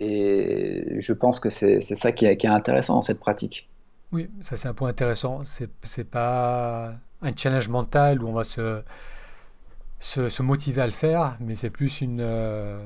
[0.00, 3.68] Et je pense que c'est ça qui est, qui est intéressant dans cette pratique.
[4.12, 5.42] Oui, ça c'est un point intéressant.
[5.44, 8.82] C'est pas un challenge mental où on va se,
[9.98, 12.78] se, motiver à le faire, mais c'est plus une, euh,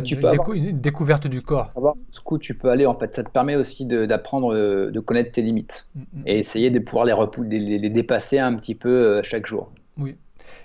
[0.00, 0.16] tu
[0.54, 1.66] une, découverte du corps.
[1.66, 5.32] Savoir jusqu'où tu peux aller, en fait, ça te permet aussi d'apprendre, euh, de, connaître
[5.32, 6.22] tes limites mm, mm.
[6.26, 7.14] et essayer de pouvoir les,
[7.58, 9.70] les, les, dépasser un petit peu euh, chaque jour.
[9.98, 10.16] Oui.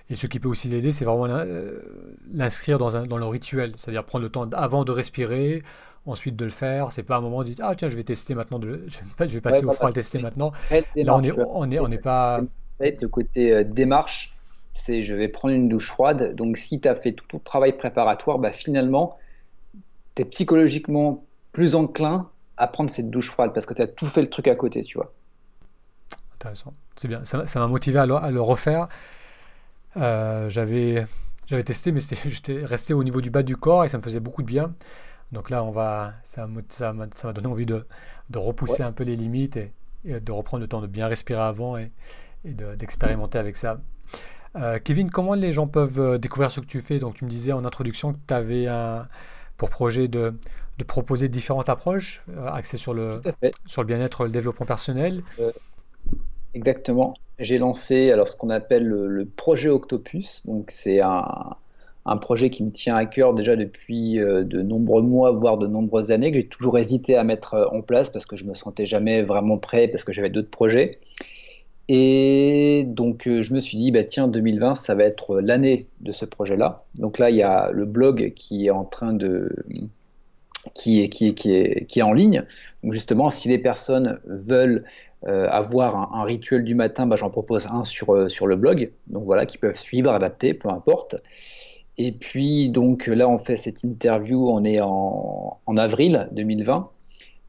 [0.09, 1.27] Et ce qui peut aussi l'aider, c'est vraiment
[2.33, 5.63] l'inscrire dans, dans le rituel, c'est-à-dire prendre le temps avant de respirer,
[6.05, 6.91] ensuite de le faire.
[6.91, 8.83] C'est pas un moment de dire ah tiens je vais tester maintenant, de...
[8.87, 8.99] je,
[9.33, 10.51] vais, passer au froid à le tester maintenant.
[10.71, 12.41] Là on est on est on n'est pas
[12.79, 14.37] le côté euh, démarche,
[14.73, 16.35] c'est je vais prendre une douche froide.
[16.35, 19.17] Donc, si tu as fait tout ton travail préparatoire, bah, finalement,
[20.15, 24.07] tu es psychologiquement plus enclin à prendre cette douche froide parce que tu as tout
[24.07, 25.13] fait le truc à côté, tu vois.
[26.35, 26.73] Intéressant.
[26.95, 27.23] C'est bien.
[27.25, 28.87] Ça m'a motivé à le, refaire.
[29.97, 31.05] Euh, j'avais
[31.47, 34.19] j'avais testé, mais j'étais resté au niveau du bas du corps et ça me faisait
[34.19, 34.73] beaucoup de bien.
[35.31, 37.85] Donc là, on va, ça m'a ça donné envie de,
[38.29, 39.71] de repousser un peu les limites et,
[40.05, 41.91] et, de reprendre le temps de bien respirer avant et,
[42.45, 43.79] et d'expérimenter avec ça.
[44.55, 46.99] Euh, Kevin, comment les gens peuvent euh, découvrir ce que tu fais?
[46.99, 49.07] Donc, tu me disais en introduction que tu avais un,
[49.57, 50.33] pour projet de,
[50.77, 53.21] de proposer différentes approches euh, axées sur le,
[53.65, 55.21] sur le bien-être, le développement personnel.
[56.57, 57.13] Exactement.
[57.39, 60.43] J'ai lancé alors ce qu'on appelle le, projet Octopus.
[60.45, 61.55] Donc, c'est un,
[62.21, 66.31] projet qui me tient à cœur déjà depuis de nombreux mois, voire de nombreuses années,
[66.31, 69.57] que j'ai toujours hésité à mettre en place parce que je me sentais jamais vraiment
[69.57, 70.99] prêt, parce que j'avais d'autres projets.
[71.89, 76.11] Et donc, euh, je me suis dit, bah, tiens, 2020, ça va être l'année de
[76.11, 76.83] ce projet-là.
[76.95, 79.49] Donc là, il y a le blog qui est en train de.
[80.73, 82.43] qui est, qui est, qui est, qui est en ligne.
[82.83, 84.83] Donc, justement, si les personnes veulent
[85.25, 88.91] euh, avoir un, rituel du matin, bah, j'en propose un sur, euh, sur le blog.
[89.07, 91.15] Donc voilà, qui peuvent suivre, adapter, peu importe.
[91.97, 96.89] Et puis, donc là, on fait cette interview, on est en, avril 2020.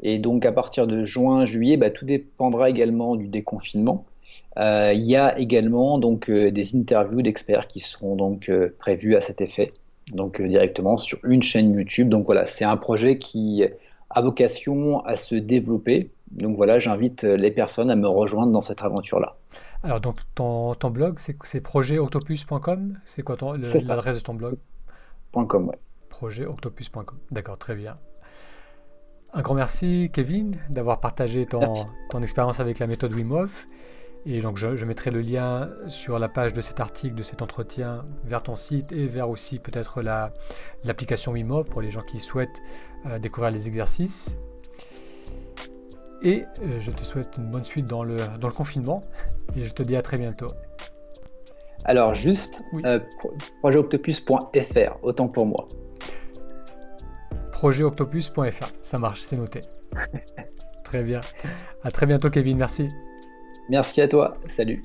[0.03, 4.07] Et donc, à partir de juin, juillet, bah, tout dépendra également du déconfinement.
[4.59, 9.41] Euh, il y a également donc des interviews d'experts qui seront donc prévues à cet
[9.41, 9.73] effet,
[10.13, 12.09] donc directement sur une chaîne YouTube.
[12.09, 13.65] Donc voilà, c'est un projet qui
[14.11, 16.11] a vocation à se développer.
[16.31, 19.37] Donc voilà, j'invite les personnes à me rejoindre dans cette aventure-là.
[19.83, 24.57] Alors donc ton, ton blog, c'est projetoctopus.com C'est quoi l'adresse de ton blog
[25.33, 25.79] .com, ouais.
[26.09, 27.19] Projetoctopus.com.
[27.31, 27.99] D'accord, très bien.
[29.33, 31.63] Un grand merci Kevin d'avoir partagé ton,
[32.11, 33.67] ton expérience avec la méthode Wim Hof.
[34.27, 38.05] Et donc je, mettrai le lien sur la page de cet article, de cet entretien,
[38.25, 40.03] vers ton site et vers aussi peut-être
[40.85, 42.61] l'application Wim pour les gens qui souhaitent
[43.07, 44.37] euh, découvrir les exercices.
[46.23, 49.05] Et euh, je te souhaite une bonne suite dans le, dans le confinement
[49.57, 50.49] et je te dis à très bientôt.
[51.85, 52.99] Alors juste, euh,
[53.61, 55.69] projetoctopus.fr, autant pour moi.
[57.53, 59.63] Projetoctopus.fr, ça marche, c'est noté.
[60.85, 61.21] très bien.
[61.83, 62.89] À très bientôt Kevin, merci.
[63.69, 64.37] Merci à toi.
[64.49, 64.83] Salut.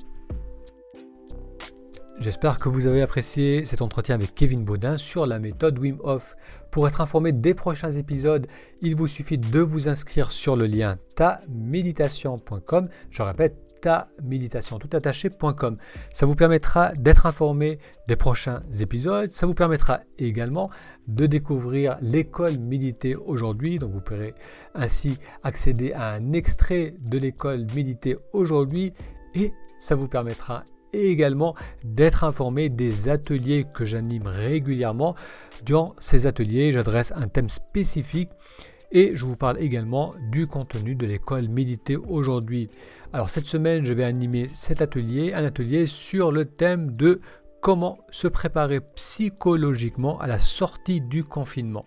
[2.20, 6.36] J'espère que vous avez apprécié cet entretien avec Kevin Baudin sur la méthode Wim Hof.
[6.70, 8.46] Pour être informé des prochains épisodes,
[8.82, 12.88] il vous suffit de vous inscrire sur le lien taméditation.com.
[13.10, 15.76] Je répète, taméditation tout attaché.com.
[16.12, 19.30] Ça vous permettra d'être informé des prochains épisodes.
[19.30, 20.70] Ça vous permettra également
[21.08, 23.78] de découvrir l'école méditer aujourd'hui.
[23.78, 24.34] Donc vous pourrez
[24.74, 28.94] ainsi accéder à un extrait de l'école méditer aujourd'hui
[29.34, 30.64] et ça vous permettra
[30.94, 35.14] également d'être informé des ateliers que j'anime régulièrement.
[35.64, 38.30] Durant ces ateliers, j'adresse un thème spécifique
[38.92, 42.70] et je vous parle également du contenu de l'école méditer aujourd'hui.
[43.12, 47.20] Alors cette semaine, je vais animer cet atelier, un atelier sur le thème de
[47.60, 51.84] comment se préparer psychologiquement à la sortie du confinement.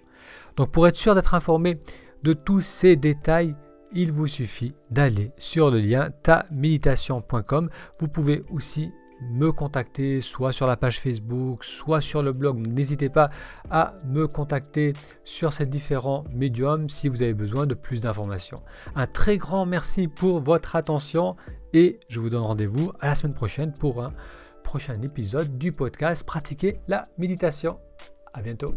[0.58, 1.80] Donc pour être sûr d'être informé
[2.24, 3.56] de tous ces détails,
[3.94, 7.70] il vous suffit d'aller sur le lien taméditation.com.
[8.00, 12.58] Vous pouvez aussi me contacter soit sur la page Facebook, soit sur le blog.
[12.60, 13.30] N'hésitez pas
[13.70, 18.62] à me contacter sur ces différents médiums si vous avez besoin de plus d'informations.
[18.96, 21.36] Un très grand merci pour votre attention
[21.74, 24.10] et je vous donne rendez-vous à la semaine prochaine pour un
[24.64, 27.80] prochain épisode du podcast Pratiquer la méditation.
[28.34, 28.74] À bientôt.